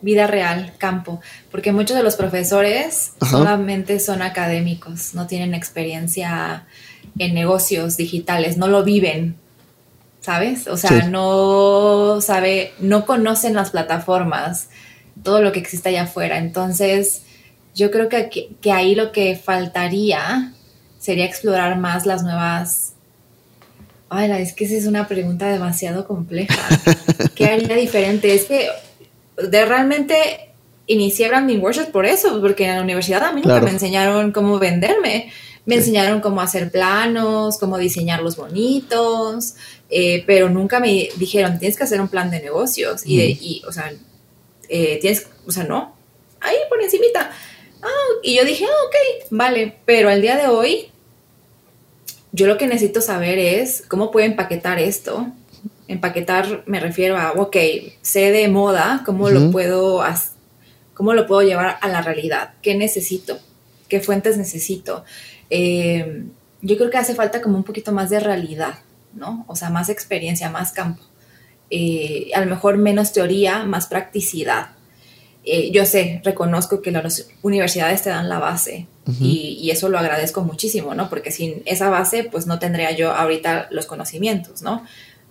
[0.00, 1.20] vida real, campo,
[1.50, 6.66] porque muchos de los profesores solamente son académicos, no tienen experiencia
[7.18, 9.36] en negocios digitales, no lo viven,
[10.20, 10.66] ¿sabes?
[10.66, 14.68] O sea, no sabe, no conocen las plataformas,
[15.22, 16.38] todo lo que existe allá afuera.
[16.38, 17.22] Entonces,
[17.74, 18.28] yo creo que,
[18.60, 20.52] que, ahí lo que faltaría
[20.98, 22.92] sería explorar más las nuevas...
[24.08, 26.58] Ay, es que esa es una pregunta demasiado compleja.
[27.34, 28.34] ¿Qué haría diferente?
[28.34, 28.68] Es que
[29.36, 30.50] de realmente
[30.86, 34.58] inicié Branding Workshops por eso, porque en la universidad a mí nunca me enseñaron cómo
[34.58, 35.30] venderme.
[35.66, 39.54] Me enseñaron cómo hacer planos, cómo diseñarlos bonitos,
[39.90, 43.02] eh, pero nunca me dijeron, tienes que hacer un plan de negocios.
[43.04, 43.92] Y, o sea,
[44.68, 45.96] eh, tienes, o sea, no,
[46.40, 47.30] ahí por encimita.
[47.82, 47.88] Ah,
[48.22, 50.90] y yo dije, ah, ok, vale, pero al día de hoy,
[52.32, 55.26] yo lo que necesito saber es cómo puedo empaquetar esto.
[55.88, 57.56] Empaquetar me refiero a, ok,
[58.02, 60.02] sé de moda, cómo lo puedo
[60.94, 63.38] cómo lo puedo llevar a la realidad, qué necesito,
[63.88, 65.02] qué fuentes necesito.
[65.50, 66.24] Eh,
[66.62, 68.78] yo creo que hace falta como un poquito más de realidad,
[69.14, 69.44] ¿no?
[69.48, 71.02] O sea, más experiencia, más campo.
[71.70, 74.70] Eh, a lo mejor menos teoría, más practicidad.
[75.44, 78.86] Eh, yo sé, reconozco que las universidades te dan la base
[79.20, 81.08] y, eso lo agradezco muchísimo, ¿no?
[81.08, 84.84] Porque sin esa base, pues no tendría yo ahorita los conocimientos, ¿no?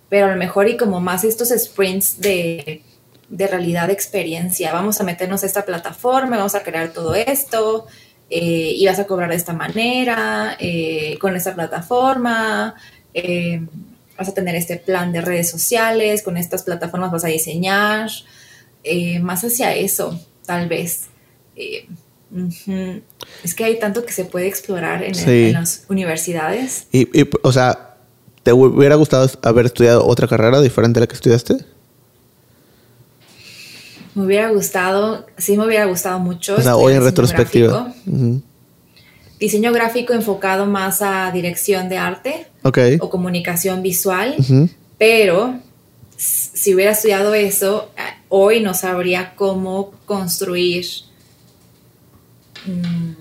[0.08, 2.82] Pero a lo mejor y como más estos sprints de,
[3.28, 7.86] de realidad, de experiencia, vamos a meternos a esta plataforma, vamos a crear todo esto,
[8.30, 12.76] eh, y vas a cobrar de esta manera, eh, con esta plataforma,
[13.12, 13.60] eh,
[14.16, 18.08] vas a tener este plan de redes sociales, con estas plataformas vas a diseñar,
[19.20, 21.08] más hacia eso, tal vez.
[23.42, 26.86] Es que hay tanto que se puede explorar en, las universidades.
[26.92, 27.96] Y, y, o sea,
[28.44, 31.56] ¿te hubiera gustado haber estudiado otra carrera diferente a la que estudiaste?
[34.14, 36.56] Me hubiera gustado, sí me hubiera gustado mucho.
[36.56, 37.94] O sea, hoy en retrospectiva.
[39.38, 42.46] Diseño gráfico enfocado más a dirección de arte
[43.00, 44.36] o comunicación visual,
[44.98, 45.54] pero
[46.16, 47.90] si hubiera estudiado eso,
[48.28, 50.84] hoy no sabría cómo construir,
[52.66, 53.12] mm,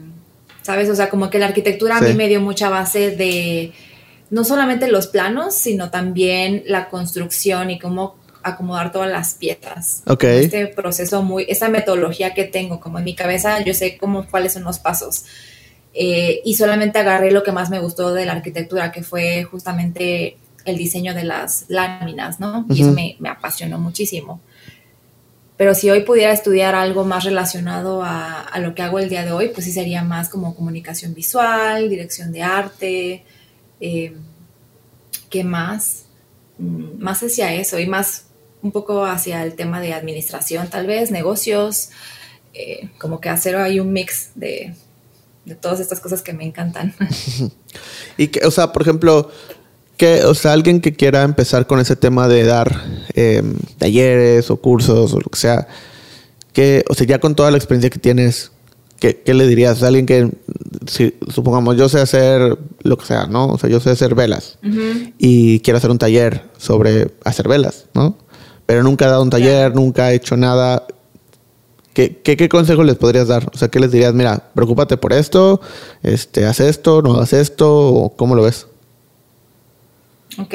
[0.62, 0.90] ¿sabes?
[0.90, 3.72] O sea, como que la arquitectura a mí me dio mucha base de
[4.30, 8.19] no solamente los planos, sino también la construcción y cómo
[8.50, 10.04] acomodar todas las piezas.
[10.06, 10.24] Ok.
[10.24, 14.54] Este proceso muy, esa metodología que tengo, como en mi cabeza, yo sé cómo, cuáles
[14.54, 15.26] son los pasos.
[15.94, 20.38] Eh, y solamente agarré lo que más me gustó de la arquitectura, que fue justamente
[20.66, 22.66] el diseño de las láminas, ¿no?
[22.70, 24.42] Y eso me, apasionó muchísimo.
[25.58, 29.32] Pero si hoy pudiera estudiar algo más relacionado a, lo que hago el día de
[29.32, 33.26] hoy, pues sí sería más como comunicación visual, dirección de arte,
[33.82, 34.16] eh,
[35.30, 36.06] ¿qué más?
[36.58, 38.29] Mm, más hacia eso y más
[38.62, 41.90] un poco hacia el tema de administración, tal vez, negocios,
[42.54, 44.74] eh, como que hacer ahí un mix de,
[45.62, 46.94] todas estas cosas que me encantan.
[48.18, 49.32] y que, o sea, por ejemplo,
[49.98, 52.84] que, o sea, alguien que quiera empezar con ese tema de dar
[53.14, 55.68] em, talleres o cursos o lo que sea,
[56.54, 58.52] que, o sea, ya con toda la experiencia que tienes,
[59.00, 60.30] ¿qué, qué le dirías a alguien que,
[60.88, 63.48] si, supongamos, yo sé hacer lo que sea, ¿no?
[63.48, 64.58] O sea, yo sé hacer velas
[65.18, 68.18] y quiero hacer un taller sobre hacer velas, ¿no?
[68.70, 70.86] Pero nunca he dado un taller, nunca he hecho nada.
[71.96, 73.50] ¿Qué, qué, qué consejos les podrías dar?
[73.52, 74.14] O sea, ¿qué les dirías?
[74.14, 75.60] Mira, preocúpate por esto,
[76.04, 78.68] este, haz esto, no haz esto, o ¿cómo lo ves?
[80.38, 80.54] Ok,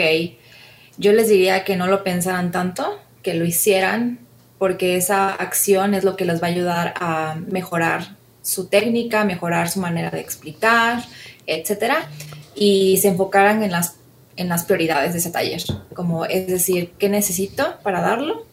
[0.96, 4.20] yo les diría que no lo pensaran tanto, que lo hicieran,
[4.58, 9.68] porque esa acción es lo que les va a ayudar a mejorar su técnica, mejorar
[9.68, 11.02] su manera de explicar,
[11.48, 12.08] etcétera,
[12.54, 13.96] y se enfocaran en las,
[14.36, 15.62] en las prioridades de ese taller,
[15.94, 18.44] como es decir, ¿qué necesito para darlo?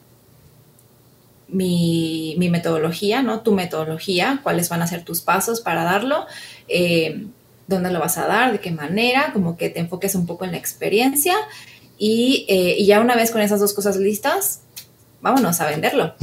[1.47, 3.41] Mi, mi metodología, ¿no?
[3.41, 6.25] Tu metodología, cuáles van a ser tus pasos para darlo,
[6.67, 7.25] eh,
[7.67, 10.51] dónde lo vas a dar, de qué manera, como que te enfoques un poco en
[10.51, 11.35] la experiencia
[11.97, 14.61] y, eh, y ya una vez con esas dos cosas listas,
[15.21, 16.15] vámonos a venderlo.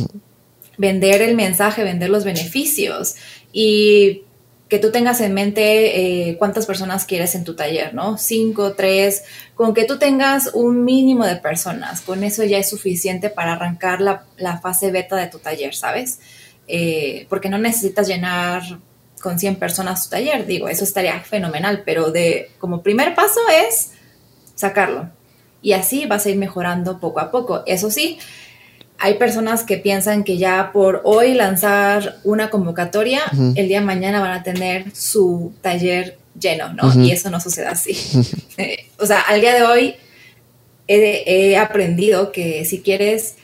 [0.77, 3.17] Vender el mensaje, vender los beneficios
[3.53, 4.23] y
[4.69, 8.19] que tú tengas en mente eh, cuántas personas quieres en tu taller, ¿no?
[8.19, 13.31] Cinco, tres, con que tú tengas un mínimo de personas, con eso ya es suficiente
[13.31, 16.21] para arrancar la, la fase beta de tu taller, ¿sabes?
[16.67, 18.63] Eh, porque no necesitas llenar
[19.23, 23.93] con 100 personas tu taller, digo, eso estaría fenomenal, pero de como primer paso es
[24.55, 25.11] sacarlo.
[25.61, 27.63] Y así vas a ir mejorando poco a poco.
[27.67, 28.19] Eso sí,
[28.99, 33.23] hay personas que piensan que ya por hoy lanzar una convocatoria,
[33.55, 36.93] el día de mañana van a tener su taller lleno, ¿no?
[37.03, 37.97] Y eso no sucede así.
[38.59, 39.95] Eh, o sea, al día de hoy
[40.89, 43.37] he, he, aprendido que si quieres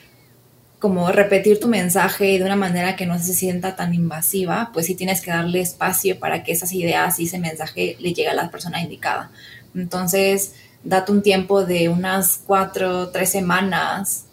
[0.77, 4.95] como repetir tu mensaje de una manera que no se sienta tan invasiva, pues sí
[4.95, 8.51] tienes que darle espacio para que esas ideas y ese mensaje le llegue a la
[8.51, 9.31] persona indicada.
[9.73, 14.25] Entonces, date un tiempo de unas cuatro, tres semanas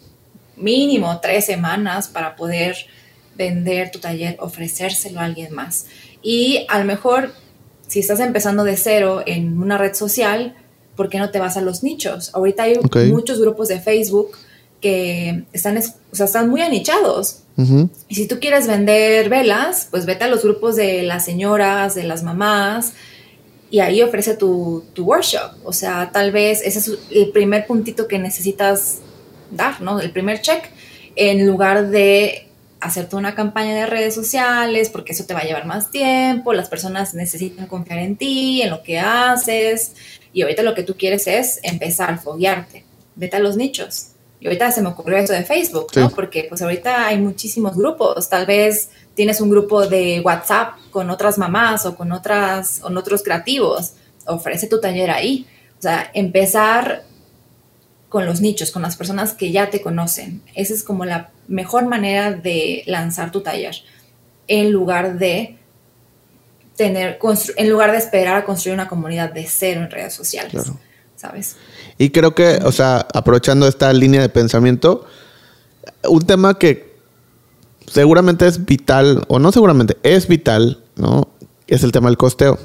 [0.55, 2.77] mínimo tres semanas para poder
[3.35, 5.85] vender tu taller, ofrecérselo a alguien más.
[6.21, 7.33] Y a lo mejor,
[7.87, 10.55] si estás empezando de cero en una red social,
[10.95, 12.31] ¿por qué no te vas a los nichos?
[12.33, 13.11] Ahorita hay okay.
[13.11, 14.31] muchos grupos de Facebook
[14.81, 17.39] que están, o sea, están muy anichados.
[17.55, 17.89] Uh -huh.
[18.09, 22.03] Y si tú quieres vender velas, pues vete a los grupos de las señoras, de
[22.03, 22.93] las mamás,
[23.71, 25.53] y ahí ofrece tu, tu workshop.
[25.63, 28.99] O sea, tal vez ese es el primer puntito que necesitas
[29.55, 29.99] dar, ¿no?
[29.99, 30.63] El primer check,
[31.15, 32.47] en lugar de
[32.79, 36.67] hacerte una campaña de redes sociales, porque eso te va a llevar más tiempo, las
[36.69, 39.93] personas necesitan confiar en ti, en lo que haces,
[40.33, 42.83] y ahorita lo que tú quieres es empezar a foguearte,
[43.15, 44.07] vete a los nichos.
[44.41, 46.09] Y ahorita se me ocurrió eso de Facebook, ¿no?
[46.09, 51.37] Porque pues ahorita hay muchísimos grupos, tal vez tienes un grupo de WhatsApp con otras
[51.37, 53.93] mamás o con otras, con otros creativos,
[54.25, 55.47] ofrece tu taller ahí.
[55.79, 57.03] O sea, empezar
[58.13, 60.43] con los nichos, con las personas que ya te conocen.
[60.53, 63.73] Esa es como la mejor manera de lanzar tu taller,
[64.47, 65.57] en lugar de
[66.77, 67.17] tener,
[67.57, 70.77] en lugar de esperar a construir una comunidad de cero en redes sociales, claro.
[71.15, 71.55] ¿sabes?
[71.97, 75.07] Y creo que, o sea, aprovechando esta línea de pensamiento,
[76.03, 76.93] un tema que
[77.87, 81.29] seguramente es vital, o no seguramente, es vital, ¿no?
[81.65, 82.59] Es el tema del costeo.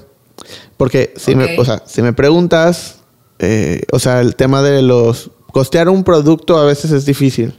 [0.76, 1.56] Porque si, okay.
[1.56, 2.98] me, o sea, si me preguntas,
[3.38, 7.52] eh, o sea, el tema de los Costear un producto a veces es difícil.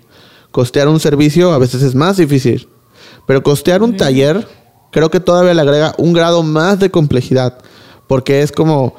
[0.52, 2.70] Costear un servicio a veces es más difícil.
[3.28, 4.48] Pero costear un taller
[4.90, 7.58] creo que todavía le agrega un grado más de complejidad.
[8.08, 8.96] Porque es como,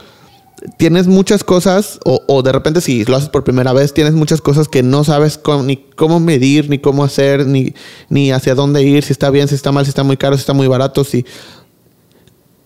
[0.76, 4.42] tienes muchas cosas, o, o, de repente si lo haces por primera vez, tienes muchas
[4.42, 7.72] cosas que no sabes cómo, ni cómo medir, ni cómo hacer, ni,
[8.10, 10.40] ni hacia dónde ir, si está bien, si está mal, si está muy caro, si
[10.40, 11.24] está muy barato, si...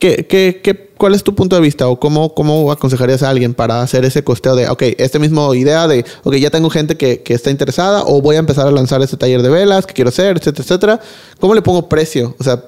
[0.04, 3.54] ¿Qué, qué, qué, ¿Cuál es tu punto de vista o cómo, cómo aconsejarías a alguien
[3.54, 7.22] para hacer ese costeo de, ok, esta misma idea de, ok, ya tengo gente que,
[7.22, 10.10] que, está interesada o voy a empezar a lanzar este taller de velas que quiero
[10.10, 11.00] hacer, etcétera, etcétera?
[11.40, 12.36] ¿Cómo le pongo precio?
[12.38, 12.62] O sea,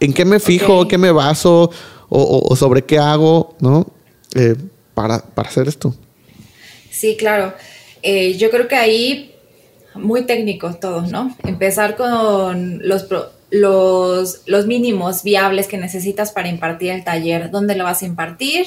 [0.00, 0.88] ¿en qué me fijo, okay.
[0.88, 1.70] qué me baso
[2.08, 3.86] o, o, o, sobre qué hago, no?
[4.34, 4.56] Eh,
[4.92, 5.94] para, para hacer esto.
[6.90, 7.54] Sí, claro.
[8.02, 9.36] Eh, yo creo que ahí
[9.94, 11.32] muy técnico todo, ¿no?
[11.44, 17.50] Empezar con los, pro los, mínimos viables que necesitas para impartir el taller.
[17.50, 18.66] ¿Dónde lo vas a impartir?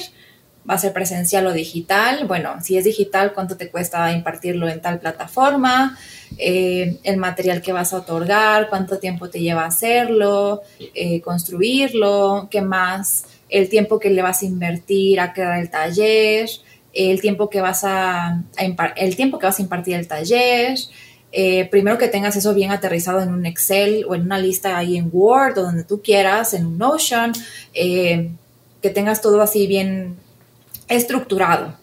[0.68, 2.26] ¿Va a ser presencial o digital?
[2.26, 5.98] Bueno, si es digital, ¿cuánto te cuesta impartirlo en tal plataforma?
[6.38, 10.62] Eh, el material que vas a otorgar, cuánto tiempo te lleva hacerlo,
[10.94, 16.48] eh, construirlo, qué más, el tiempo que le vas a invertir a crear el taller,
[16.92, 18.42] el tiempo que vas a
[18.96, 20.76] el tiempo que vas a impartir el taller,
[21.32, 24.96] eh, primero que tengas eso bien aterrizado en un Excel o en una lista ahí
[24.96, 27.32] en Word o donde tú quieras, en un Notion,
[27.74, 28.30] eh,
[28.82, 30.16] que tengas todo así bien
[30.88, 31.74] estructurado.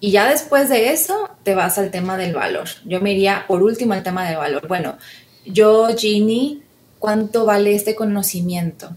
[0.00, 2.68] Y ya después de eso te vas al tema del valor.
[2.84, 4.68] Yo me iría por último al tema del valor.
[4.68, 4.98] Bueno,
[5.44, 6.62] yo, Ginny,
[6.98, 8.94] ¿cuánto vale este conocimiento?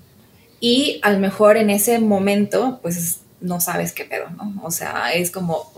[0.59, 4.61] y a lo mejor en ese momento, pues no sabes qué pedo, ¿no?
[4.63, 5.71] O sea, es como,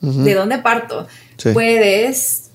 [0.00, 1.08] ¿de dónde parto?
[1.52, 2.49] Puedes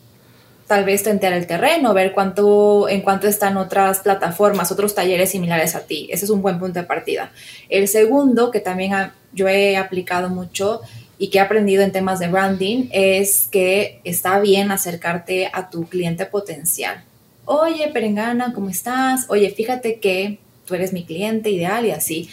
[0.68, 5.76] tal vez tentear el terreno, ver cuánto, en cuánto están otras plataformas, otros talleres similares
[5.76, 6.08] a ti.
[6.12, 7.32] Ese es un buen punto de partida.
[7.70, 10.82] El segundo, que también yo he aplicado mucho
[11.18, 15.88] y que he aprendido en temas de branding, es que está bien acercarte a tu
[15.88, 17.04] cliente potencial.
[17.46, 19.26] Oye, Perengana, ¿cómo estás?
[19.30, 22.30] Oye, fíjate que tú eres mi cliente ideal y así.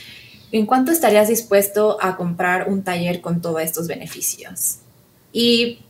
[0.53, 4.78] ¿En cuánto estarías dispuesto a comprar un taller con todos estos beneficios?
[5.33, 5.80] Y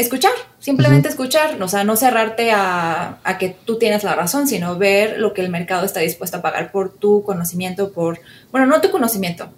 [0.00, 5.18] escuchar, simplemente escuchar, o sea, no cerrarte a, que tú tienes la razón, sino ver
[5.18, 8.20] lo que el mercado está dispuesto a pagar por tu conocimiento, por,
[8.52, 9.50] bueno, no tu conocimiento,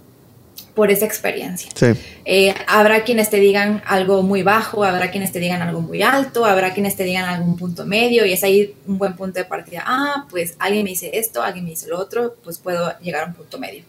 [0.75, 1.71] por esa experiencia.
[2.25, 6.45] Eh, habrá quienes te digan algo muy bajo, habrá quienes te digan algo muy alto,
[6.45, 9.83] habrá quienes te digan algún punto medio y es ahí un buen punto de partida.
[9.85, 13.27] Ah, pues alguien me dice esto, alguien me dice lo otro, pues puedo llegar a
[13.27, 13.85] un punto medio.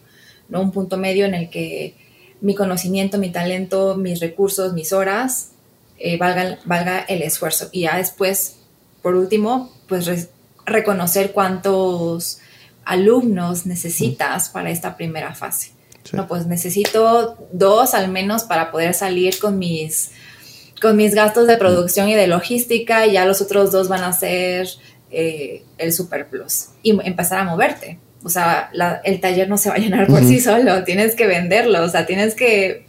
[0.48, 0.60] ¿no?
[0.60, 1.94] Un punto medio en el que
[2.42, 5.52] mi conocimiento, mi talento, mis recursos, mis horas
[5.98, 7.68] eh, valga, valga el esfuerzo.
[7.72, 8.56] Y ya después,
[9.02, 10.28] por último, pues
[10.66, 12.38] reconocer cuántos
[12.84, 15.72] alumnos necesitas para esta primera fase.
[16.12, 20.10] No, pues necesito dos al menos para poder salir con mis,
[20.80, 24.12] con mis gastos de producción y de logística y ya los otros dos van a
[24.12, 24.68] ser
[25.10, 27.98] eh, el super plus y empezar a moverte.
[28.22, 28.70] O sea,
[29.04, 32.06] el taller no se va a llenar por sí solo, tienes que venderlo, o sea,
[32.06, 32.83] tienes que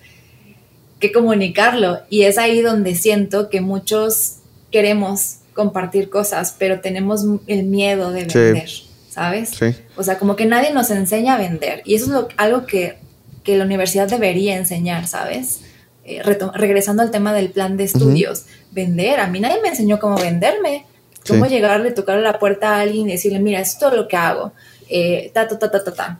[1.00, 2.00] que comunicarlo.
[2.10, 4.38] Y es ahí donde siento que muchos
[4.72, 8.70] queremos compartir cosas, pero tenemos el miedo de vender,
[9.10, 9.52] ¿sabes?
[9.96, 11.82] O sea, como que nadie nos enseña a vender.
[11.86, 12.98] Y eso es algo que,
[13.46, 15.62] la universidad debería enseñar, ¿sabes?
[16.04, 19.20] Eh, regresando al tema del plan de estudios, vender.
[19.20, 20.86] A mí nadie me enseñó cómo venderme,
[21.28, 24.18] cómo llegarle, tocarle la puerta a alguien y decirle, mira, esto es todo lo que
[24.18, 24.52] hago.
[24.90, 26.20] Eh, ta, ta, ta, ta, ta, ta.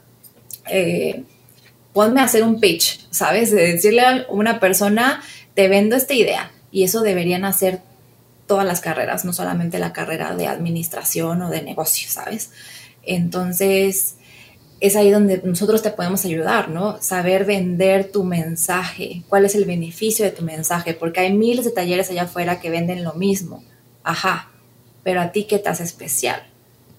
[0.70, 1.24] Eh,
[1.96, 3.52] ponme a hacer un pitch, ¿sabes?
[3.52, 5.24] De decirle a una persona,
[5.54, 6.52] te vendo esta idea.
[6.70, 7.80] Y eso deberían hacer
[8.48, 12.52] todas las carreras, no solamente la carrera de administración o de negocio, ¿sabes?
[13.02, 14.18] Entonces,
[14.82, 17.02] es ahí donde nosotros te podemos ayudar, ¿no?
[17.02, 21.72] Saber vender tu mensaje, cuál es el beneficio de tu mensaje, porque hay miles de
[21.72, 23.64] talleres allá afuera que venden lo mismo.
[24.04, 24.52] Ajá,
[25.02, 26.44] pero a ti qué te hace especial?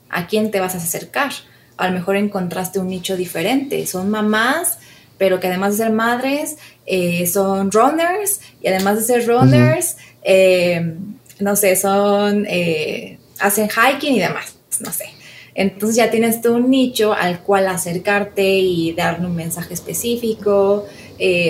[0.09, 1.33] ¿A quién te vas a acercar?
[1.77, 3.87] A lo mejor encontraste un nicho diferente.
[3.87, 4.79] Son mamás
[5.19, 10.95] pero que además de ser madres, eh, son runners y además de ser runners, eh,
[11.41, 15.07] no sé, son, eh, hacen hiking y demás, no sé.
[15.55, 20.87] Entonces ya tienes tú un nicho al cual acercarte y darle un mensaje específico,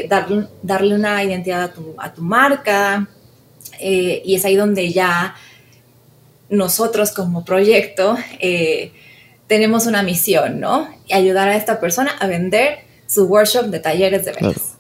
[0.08, 3.08] darle, darle, una identidad a tu, a tu marca.
[3.80, 5.34] y es ahí donde ya
[6.50, 8.16] nosotros como proyecto
[9.46, 10.88] tenemos una misión, ¿no?
[11.06, 14.76] Y ayudar a esta persona a vender su workshop de talleres de ventas.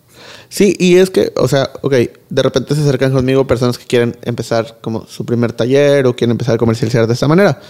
[0.48, 1.94] Sí, y es que, o sea, ok,
[2.30, 6.32] de repente se acercan conmigo personas que quieren empezar como su primer taller o quieren
[6.32, 7.60] empezar a comercializar de esta manera.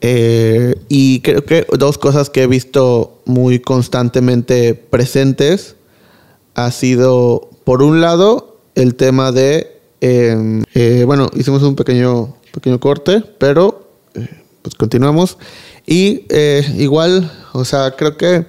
[0.00, 5.74] Eh, y creo que dos cosas que he visto muy constantemente presentes
[6.54, 12.78] ha sido, por un lado, el tema de, em, eh, bueno, hicimos un pequeño, pequeño
[12.78, 14.28] corte, pero eh,
[14.62, 15.36] pues continuamos.
[15.90, 16.26] Y
[16.76, 18.44] igual, o sea, creo que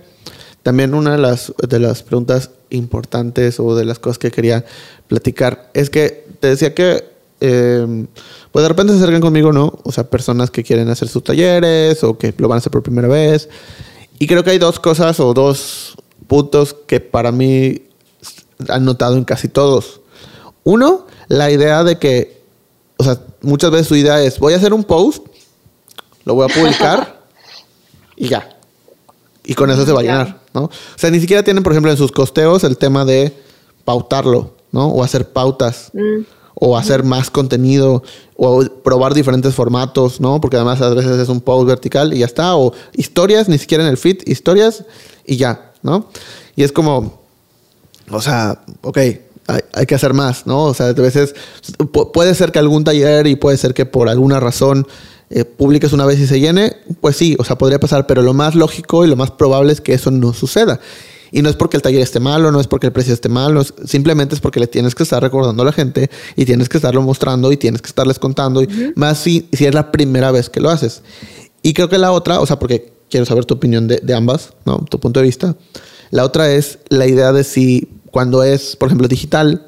[0.61, 4.65] también una de las, de las preguntas importantes o de las cosas que quería
[5.07, 7.05] platicar es que te decía que
[7.39, 8.07] em,
[8.51, 9.79] pues de repente se acercan conmigo, ¿no?
[9.83, 12.83] O sea, personas que quieren hacer sus talleres o que lo van a hacer por
[12.83, 13.47] primera vez.
[14.19, 15.95] Y creo que hay dos cosas o dos
[16.27, 17.83] puntos que para mí
[18.67, 20.01] han notado en casi todos.
[20.65, 22.41] Uno, la idea de que,
[22.97, 25.25] o sea, muchas veces su idea es, voy a hacer un post,
[26.25, 27.17] lo voy a publicar
[28.20, 28.47] y ya.
[29.45, 30.65] Y con eso se va a llenar, ¿no?
[30.65, 33.34] O sea, ni siquiera tienen, por ejemplo, en sus costeos el tema de
[33.86, 34.89] pautarlo, ¿no?
[34.89, 35.89] O hacer pautas.
[35.93, 36.24] Mm.
[36.61, 38.03] O hacer más contenido.
[38.36, 40.41] O probar diferentes formatos, ¿no?
[40.41, 42.55] Porque además a veces es un post vertical y ya está.
[42.57, 44.84] O historias, ni siquiera en el feed, historias
[45.26, 46.09] y ya, ¿no?
[46.57, 47.22] Y es como,
[48.11, 50.65] o sea, ok, hay, hay, que hacer más, ¿no?
[50.65, 51.34] O sea, a veces
[52.13, 54.86] puede ser que algún taller y puede ser que por alguna razón
[55.30, 58.34] eh, publiques una vez y se llene, pues sí, o sea, podría pasar, pero lo
[58.34, 60.80] más lógico y lo más probable es que eso no suceda.
[61.32, 63.63] Y no es porque el taller esté malo, no es porque el precio esté malo,
[63.86, 67.03] simplemente es porque le tienes que estar recordando a la gente y tienes que estarlo
[67.03, 70.59] mostrando y tienes que estarles contando, y más si, si es la primera vez que
[70.59, 71.03] lo haces.
[71.61, 74.53] Y creo que la otra, o sea, porque quiero saber tu opinión de, de ambas,
[74.65, 74.80] ¿no?
[74.89, 75.55] Tu punto de vista.
[76.09, 79.67] La otra es la idea de si cuando es, por ejemplo, digital,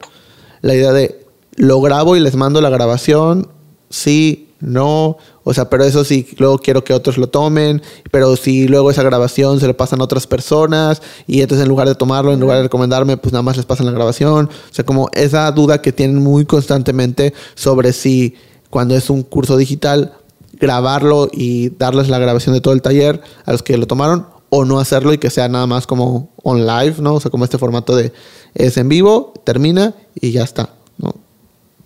[0.62, 1.24] la idea de
[1.56, 3.50] lo grabo y les mando la grabación,
[3.90, 7.82] sí, no, O sea, pero eso sí, luego quiero que otros lo tomen,
[8.12, 11.88] pero si luego esa grabación se lo pasan a otras personas y entonces en lugar
[11.88, 14.46] de tomarlo, en lugar de recomendarme, pues nada más les pasan la grabación.
[14.46, 18.36] O sea, como esa duda que tienen muy constantemente sobre si
[18.70, 20.14] cuando es un curso digital,
[20.60, 24.66] grabarlo y darles la grabación de todo el taller a los que lo tomaron o
[24.66, 27.16] no hacerlo y que sea nada más como on live, ¿no?
[27.16, 28.12] O sea, como este formato de
[28.54, 31.16] es en vivo, termina y ya está, ¿no?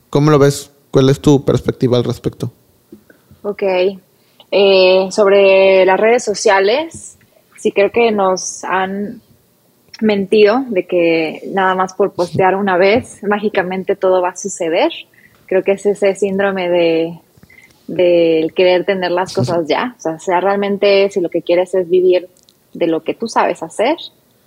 [0.09, 0.71] ¿Cómo lo ves?
[0.91, 2.51] ¿Cuál es tu perspectiva al respecto?
[3.45, 3.61] Ok.
[4.49, 7.15] Eh, sobre las redes sociales,
[7.57, 9.21] sí creo que nos han
[10.01, 14.91] mentido de que nada más por postear una vez, mágicamente todo va a suceder.
[15.45, 17.19] Creo que es ese síndrome de
[17.87, 19.93] del querer tener las cosas ya.
[19.95, 22.27] O sea, sea realmente si lo que quieres es vivir
[22.73, 23.95] de lo que tú sabes hacer,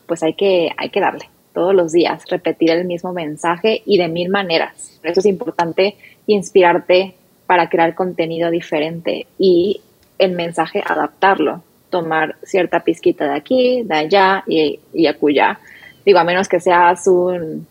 [0.06, 4.08] pues hay que, hay que darle todos los días, repetir el mismo mensaje y de
[4.08, 4.98] mil maneras.
[5.00, 5.96] Por eso es importante
[6.26, 7.14] inspirarte
[7.48, 9.80] para crear contenido diferente y
[10.18, 15.58] el mensaje adaptarlo, tomar cierta pizquita de aquí, de allá y, y acullá.
[16.04, 17.66] Digo, a menos que seas un,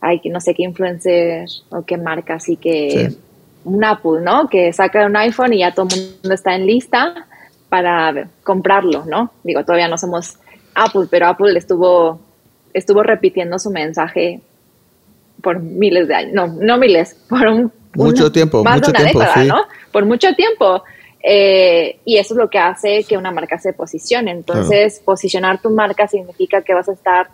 [0.00, 3.10] ay, no sé qué influencer o qué marca, así que
[3.64, 4.48] un Apple, ¿no?
[4.48, 7.28] Que saca un iPhone y ya todo el mundo está en lista
[7.68, 9.30] para comprarlo, ¿no?
[9.44, 10.40] Digo, todavía no somos
[10.74, 12.18] Apple, pero Apple estuvo,
[12.74, 14.40] estuvo repitiendo su mensaje
[15.40, 19.10] por miles de años, no, no miles, por un mucho tiempo, más mucho de una
[19.10, 19.48] tiempo, década, sí.
[19.48, 19.62] ¿no?
[19.92, 20.82] Por mucho tiempo.
[21.22, 24.30] Eh, y eso es lo que hace que una marca se posicione.
[24.30, 27.28] Entonces, posicionar tu marca significa que vas a estar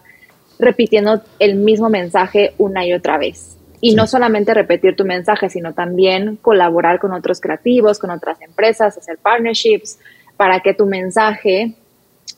[0.59, 3.57] repitiendo el mismo mensaje una y otra vez.
[3.81, 3.97] Y Sí.
[3.97, 9.19] no solamente repetir tu mensaje, sino también colaborar con otros creativos, con otras empresas, hacer
[9.19, 9.99] partnerships,
[10.37, 11.75] para que tu mensaje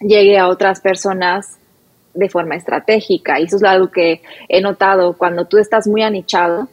[0.00, 1.58] llegue a otras personas
[2.14, 3.40] de forma estratégica.
[3.40, 6.68] Y eso es algo que he notado cuando tú estás muy anichado,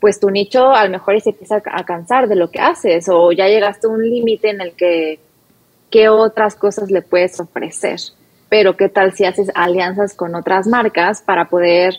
[0.00, 3.32] pues tu nicho a lo mejor se empieza a cansar de lo que haces o
[3.32, 5.18] ya llegaste a un límite en el que
[5.90, 7.98] qué otras cosas le puedes ofrecer.
[8.48, 11.94] Pero qué tal si haces alianzas con otras marcas para poder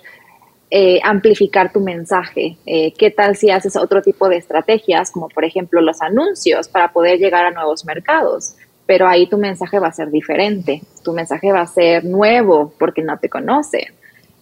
[0.69, 2.57] eh, amplificar tu mensaje.
[2.65, 6.91] Eh, ¿Qué tal si haces otro tipo de estrategias, como por ejemplo los anuncios, para
[6.91, 8.55] poder llegar a nuevos mercados?
[8.85, 13.01] Pero ahí tu mensaje va a ser diferente, tu mensaje va a ser nuevo porque
[13.01, 13.93] no te conocen.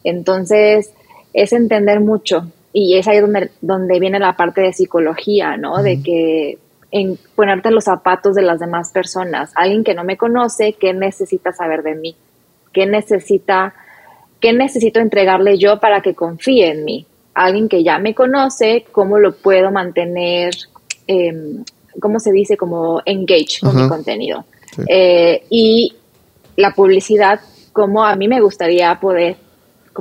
[0.03, 0.93] Entonces,
[1.34, 5.82] es entender mucho y es ahí donde, donde viene la parte de psicología, ¿no?
[5.82, 6.57] De que
[6.91, 11.53] en ponerte los zapatos de las demás personas, alguien que no me conoce, ¿qué necesita
[11.53, 12.17] saber de mí?
[12.73, 13.73] ¿Qué necesita
[14.41, 17.05] ¿qué necesito entregarle yo para que confíe en mí?
[17.34, 20.53] Alguien que ya me conoce, ¿cómo lo puedo mantener,
[21.07, 21.34] eh,
[22.01, 24.43] cómo se dice, como engage con mi contenido?
[24.76, 24.82] Sí.
[24.89, 25.95] Eh, y
[26.57, 27.39] la publicidad,
[27.71, 29.38] como a mí me gustaría poder,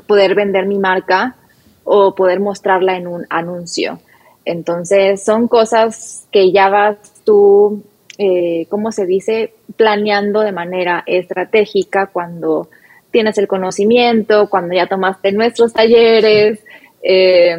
[0.08, 1.36] poder vender mi marca
[1.84, 4.00] o poder mostrarla en un anuncio.
[4.44, 7.82] Entonces, son cosas que ya vas tú,
[8.18, 12.68] eh, ¿cómo se dice?, planeando de manera estratégica cuando
[13.10, 16.64] tienes el conocimiento, cuando ya tomaste nuestros talleres,
[17.02, 17.56] eh,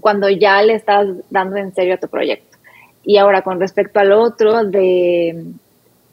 [0.00, 2.58] cuando ya le estás dando en serio a tu proyecto.
[3.04, 5.44] Y ahora con respecto al otro de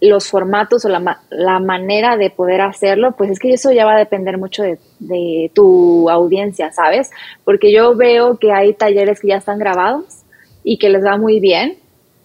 [0.02, 3.96] los formatos o la, la manera de poder hacerlo, pues es que eso ya va
[3.96, 7.12] a depender mucho de, de tu audiencia, ¿sabes?
[7.44, 10.24] Porque yo veo que hay talleres que ya están grabados
[10.64, 11.78] y que les va muy bien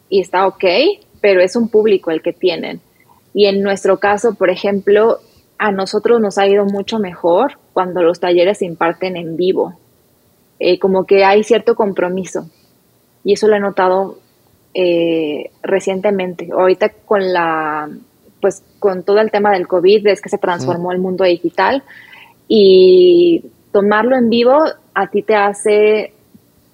[0.08, 0.64] y está ok,
[1.20, 2.80] pero es un público el que tienen.
[3.32, 5.18] Y en nuestro caso, por ejemplo,
[5.58, 9.74] a nosotros nos ha ido mucho mejor cuando los talleres se imparten en vivo.
[10.60, 12.48] Eh, como que hay cierto compromiso.
[13.24, 14.18] Y eso lo he notado
[14.74, 16.48] eh, recientemente.
[16.52, 17.88] Ahorita con la,
[18.40, 21.82] pues con todo el tema del COVID, es que se transformó el mundo digital
[22.48, 24.58] y tomarlo en vivo
[24.94, 26.12] a ti te hace,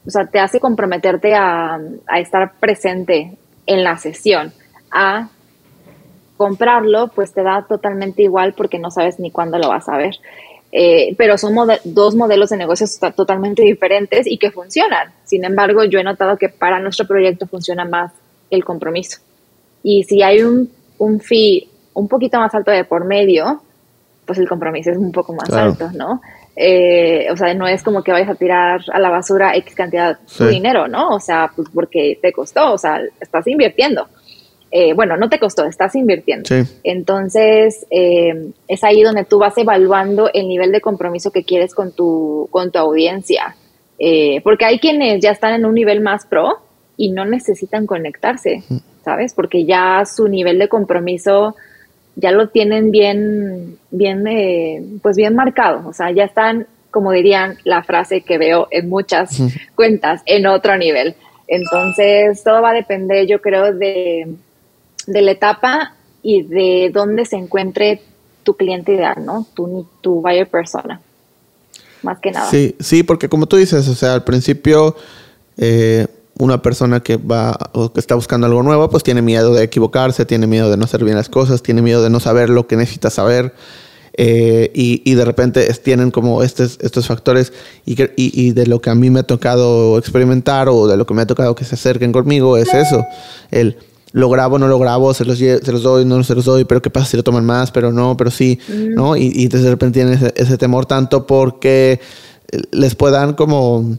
[0.07, 3.37] o sea, te hace comprometerte a, a estar presente
[3.67, 4.53] en la sesión,
[4.91, 5.29] a
[6.37, 10.15] comprarlo, pues te da totalmente igual porque no sabes ni cuándo lo vas a ver.
[10.73, 11.55] Eh, pero son
[11.85, 15.13] dos modelos de negocios to- totalmente diferentes y que funcionan.
[15.25, 18.13] Sin embargo, yo he notado que para nuestro proyecto funciona más
[18.51, 19.19] el compromiso.
[19.83, 23.63] Y si hay un, un fee un poquito más alto de por medio,
[24.27, 25.71] pues el compromiso es un poco más Claro.
[25.73, 26.21] alto, ¿no?
[26.55, 30.19] Eh, o sea, no es como que vayas a tirar a la basura X cantidad
[30.27, 30.45] Sí.
[30.45, 31.09] de dinero, ¿no?
[31.11, 34.07] O sea, pues porque te costó, o sea, estás invirtiendo.
[34.73, 36.47] Eh, bueno, no te costó, estás invirtiendo.
[36.47, 36.63] Sí.
[36.85, 41.93] Entonces, eh, es ahí donde tú vas evaluando el nivel de compromiso que quieres con
[41.93, 43.57] tu, con tu audiencia.
[43.99, 46.61] Eh, porque hay quienes ya están en un nivel más pro
[46.97, 48.63] y no necesitan conectarse,
[49.05, 49.35] ¿sabes?
[49.35, 51.55] Porque ya su nivel de compromiso
[52.17, 55.89] ya lo tienen bien, bien, eh, pues bien marcado.
[55.89, 59.39] O sea, ya están, como dirían la frase que veo en muchas
[59.75, 61.15] cuentas, en otro nivel.
[61.47, 64.29] Entonces, todo va a depender, yo creo, de,
[65.07, 68.03] de la etapa y de dónde se encuentre
[68.43, 69.47] tu cliente ideal, ¿no?
[69.55, 71.01] Tu, tu buyer persona.
[72.03, 72.51] Más que nada.
[72.51, 74.97] Sí, sí, porque como tú dices, o sea, al principio
[75.57, 76.07] eh,
[76.39, 80.25] una persona que va o que está buscando algo nuevo, pues tiene miedo de equivocarse,
[80.25, 82.77] tiene miedo de no hacer bien las cosas, tiene miedo de no saber lo que
[82.77, 83.55] necesita saber.
[84.15, 87.53] Eh, y, de repente tienen como estos, estos factores
[87.87, 91.15] y, y, de lo que a mí me ha tocado experimentar o de lo que
[91.15, 93.07] me ha tocado que se acerquen conmigo es eso,
[93.53, 93.77] el
[94.13, 96.83] lo grabo, no lo grabo, se los, se los doy, no se los doy, pero
[96.83, 98.95] qué pasa si lo toman más, pero no, pero sí, mm.
[98.95, 99.17] ¿no?
[99.17, 102.01] Y, y entonces de repente tienen ese, ese temor tanto porque
[102.73, 103.99] les puedan como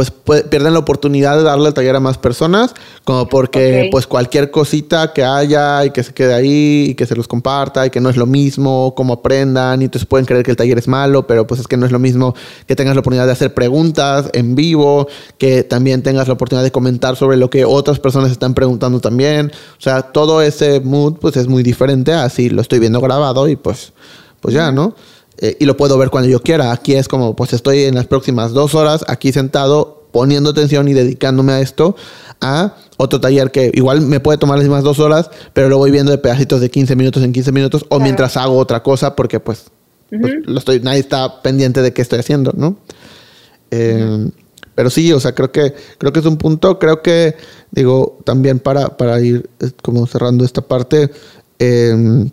[0.00, 2.74] pues pierden la oportunidad de darle el taller a más personas,
[3.04, 7.14] como porque pues cualquier cosita que haya y que se quede ahí y que se
[7.14, 10.52] los comparta y que no es lo mismo, como aprendan y entonces pueden creer que
[10.52, 12.34] el taller es malo, pero pues es que no es lo mismo
[12.66, 16.72] que tengas la oportunidad de hacer preguntas en vivo, que también tengas la oportunidad de
[16.72, 21.36] comentar sobre lo que otras personas están preguntando también, o sea, todo ese mood pues
[21.36, 23.92] es muy diferente, así lo estoy viendo grabado y pues,
[24.40, 24.94] pues ya, ¿no?
[25.40, 26.72] Eh, y lo puedo ver cuando yo quiera.
[26.72, 30.92] Aquí es como, pues estoy en las próximas dos horas aquí sentado poniendo atención y
[30.92, 31.96] dedicándome a esto,
[32.40, 35.90] a otro taller que igual me puede tomar las mismas dos horas, pero lo voy
[35.90, 39.40] viendo de pedacitos de 15 minutos en 15 minutos o mientras hago otra cosa porque
[39.40, 39.66] pues,
[40.08, 42.76] pues, lo estoy, nadie está pendiente de qué estoy haciendo, ¿no?
[43.70, 44.30] Eh,
[44.74, 47.36] pero sí, o sea, creo que, creo que es un punto, creo que,
[47.70, 51.10] digo, también para, para ir eh, como cerrando esta parte,
[51.58, 52.30] eh,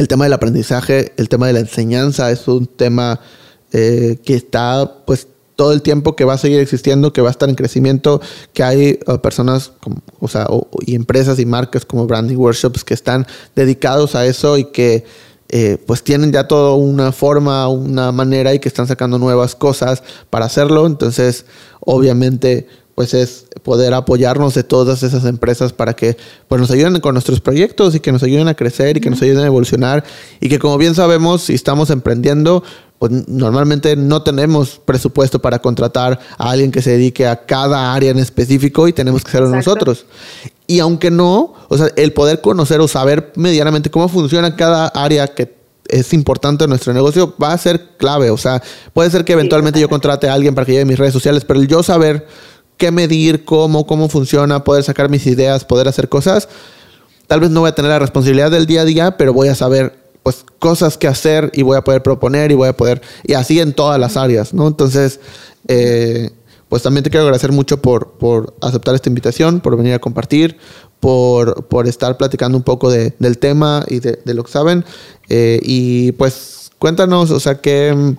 [0.00, 3.20] el tema del aprendizaje, el tema de la enseñanza es un tema
[3.72, 7.32] eh, que está pues todo el tiempo que va a seguir existiendo, que va a
[7.32, 8.22] estar en crecimiento,
[8.54, 9.72] que hay uh, personas
[10.18, 10.46] o sea,
[10.86, 15.04] y empresas y marcas como Branding Workshops que están dedicados a eso y que
[15.50, 20.02] eh, pues tienen ya toda una forma, una manera y que están sacando nuevas cosas
[20.30, 20.86] para hacerlo.
[20.86, 21.44] Entonces,
[21.80, 22.66] obviamente,
[23.00, 27.40] pues es poder apoyarnos de todas esas empresas para que pues nos ayuden con nuestros
[27.40, 30.04] proyectos y que nos ayuden a crecer y que nos ayuden a evolucionar
[30.38, 32.62] y que como bien sabemos si estamos emprendiendo
[32.98, 38.10] pues normalmente no tenemos presupuesto para contratar a alguien que se dedique a cada área
[38.10, 40.04] en específico y tenemos que hacerlo nosotros.
[40.66, 45.26] Y aunque no, o sea, el poder conocer o saber medianamente cómo funciona cada área
[45.28, 45.54] que
[45.88, 48.30] es importante en nuestro negocio va a ser clave.
[48.30, 51.12] O sea, puede ser que eventualmente yo contrate a alguien para que lleve mis redes
[51.12, 52.26] sociales, pero el yo saber
[52.80, 56.48] qué medir, cómo, cómo funciona, poder sacar mis ideas, poder hacer cosas.
[57.26, 59.54] Tal vez no voy a tener la responsabilidad del día a día, pero voy a
[59.54, 63.34] saber pues cosas que hacer y voy a poder proponer y voy a poder y
[63.34, 64.66] así en todas las áreas, ¿no?
[64.66, 65.20] Entonces,
[65.68, 66.30] eh,
[66.70, 70.56] pues también te quiero agradecer mucho por, por aceptar esta invitación, por venir a compartir,
[71.00, 74.86] por, por estar platicando un poco de, del tema y de, de, lo que saben.
[75.28, 78.16] Eh, y pues cuéntanos, o sea, qué,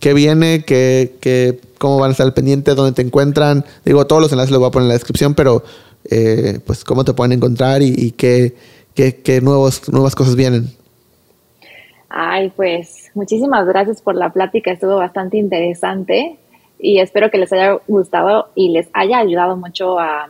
[0.00, 3.64] qué viene, qué, qué, cómo van a estar al pendiente, dónde te encuentran.
[3.84, 5.62] Digo, todos los enlaces los voy a poner en la descripción, pero
[6.10, 8.54] eh, pues cómo te pueden encontrar y, qué,
[9.42, 10.68] nuevos, nuevas cosas vienen.
[12.08, 16.38] Ay, pues muchísimas gracias por la plática, estuvo bastante interesante
[16.78, 20.28] y espero que les haya gustado y les haya ayudado mucho a,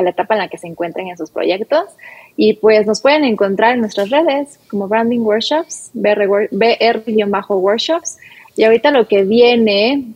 [0.00, 1.84] la etapa en la que se encuentren en sus proyectos.
[2.36, 8.18] Y pues nos pueden encontrar en nuestras redes como Branding Workshops, BR-Workshops.
[8.56, 10.14] Y ahorita lo que viene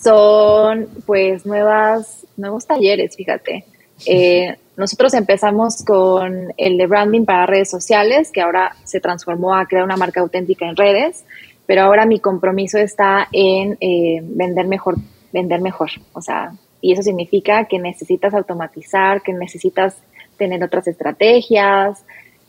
[0.00, 3.64] son pues nuevas, nuevos talleres, fíjate.
[4.06, 9.66] Eh, nosotros empezamos con el de branding para redes sociales, que ahora se transformó a
[9.66, 11.24] crear una marca auténtica en redes,
[11.66, 14.96] pero ahora mi compromiso está en eh, vender mejor,
[15.32, 15.90] vender mejor.
[16.14, 19.96] O sea, y eso significa que necesitas automatizar, que necesitas
[20.38, 22.02] tener otras estrategias.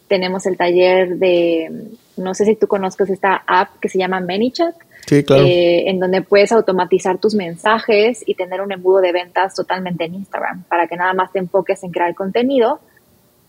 [0.07, 1.69] Tenemos el taller de,
[2.15, 4.75] no sé si tú conozcas esta app que se llama ManyChat
[5.11, 10.15] eh, en donde puedes automatizar tus mensajes y tener un embudo de ventas totalmente en
[10.15, 12.79] Instagram para que nada más te enfoques en crear contenido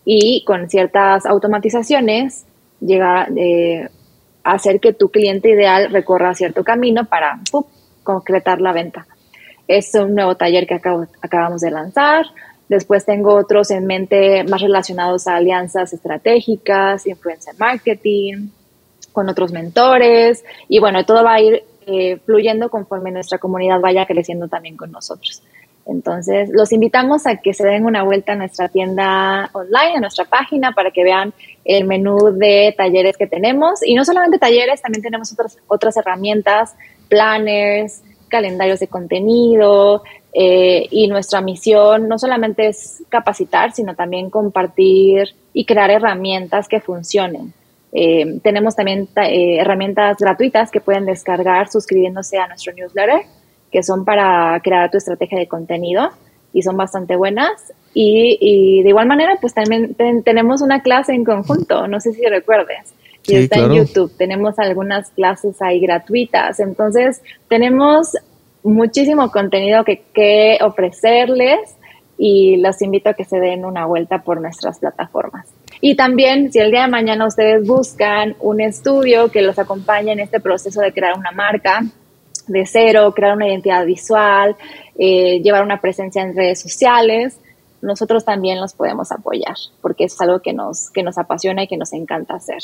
[0.05, 2.45] y con ciertas automatizaciones
[2.79, 3.87] llega eh,
[4.43, 7.39] a hacer que tu cliente ideal recorra cierto camino para
[8.03, 9.07] concretar la venta.
[9.67, 10.75] Es un nuevo taller que
[11.21, 12.25] acabamos de lanzar.
[12.67, 18.49] Después tengo otros en mente más relacionados a alianzas estratégicas, influencer marketing,
[19.13, 24.05] con otros mentores y bueno, todo va a ir eh, fluyendo conforme nuestra comunidad vaya
[24.05, 25.41] creciendo también con nosotros.
[25.85, 30.25] Entonces, los invitamos a que se den una vuelta a nuestra tienda online, a nuestra
[30.25, 31.33] página, para que vean
[31.65, 33.85] el menú de talleres que tenemos.
[33.85, 36.73] Y no solamente talleres, también tenemos otras, otras herramientas,
[37.09, 40.03] planners, calendarios de contenido.
[40.33, 46.79] Eh, y nuestra misión no solamente es capacitar, sino también compartir y crear herramientas que
[46.79, 47.53] funcionen.
[47.93, 53.21] Eh, tenemos también eh, herramientas gratuitas que pueden descargar suscribiéndose a nuestro newsletter,
[53.71, 56.09] que son para crear tu estrategia de contenido.
[56.55, 57.73] y son bastante buenas.
[57.95, 62.93] Y, de igual manera, pues también tenemos una clase en conjunto, no sé si recuerdes.
[63.25, 64.15] Y está en YouTube.
[64.17, 66.59] Tenemos algunas clases ahí gratuitas.
[66.59, 68.15] Entonces, tenemos
[68.63, 71.75] muchísimo contenido que, que ofrecerles
[72.17, 75.47] y los invito a que se den una vuelta por nuestras plataformas.
[75.85, 80.21] Y también, si el día de mañana ustedes buscan un estudio que los acompañe en
[80.21, 81.83] este proceso de crear una marca
[82.47, 84.55] de cero, crear una identidad visual,
[84.97, 87.37] eh, llevar una presencia en redes sociales,
[87.81, 91.75] nosotros también los podemos apoyar, porque es algo que nos, que nos apasiona y que
[91.75, 92.63] nos encanta hacer.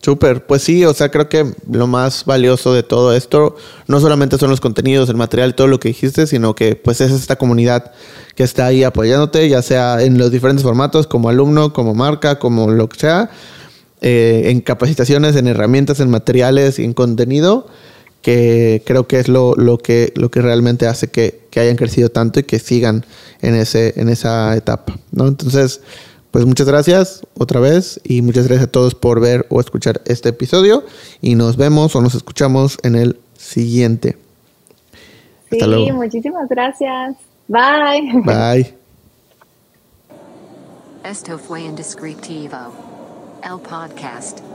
[0.00, 3.56] Súper, pues sí, o sea, creo que lo más valioso de todo esto
[3.88, 7.10] no solamente son los contenidos, el material, todo lo que dijiste, sino que pues es
[7.10, 7.92] esta comunidad
[8.36, 12.70] que está ahí apoyándote, ya sea en los diferentes formatos, como alumno, como marca, como
[12.70, 13.30] lo que sea,
[14.00, 17.66] eh, en capacitaciones, en herramientas, en materiales y en contenido
[18.22, 22.08] que creo que es lo, lo, que, lo que realmente hace que, que, hayan crecido
[22.08, 23.06] tanto y que sigan
[23.40, 24.98] en, ese, en esa etapa.
[25.12, 25.28] ¿no?
[25.28, 25.80] Entonces,
[26.30, 30.30] pues muchas gracias otra vez y muchas gracias a todos por ver o escuchar este
[30.30, 30.84] episodio
[31.20, 34.16] y nos vemos o nos escuchamos en el siguiente.
[35.50, 35.96] Hasta sí, luego.
[35.96, 37.16] muchísimas gracias.
[37.46, 38.22] Bye.
[38.24, 38.74] Bye.
[41.04, 42.58] Esto fue Indescriptivo,
[43.42, 44.47] el podcast.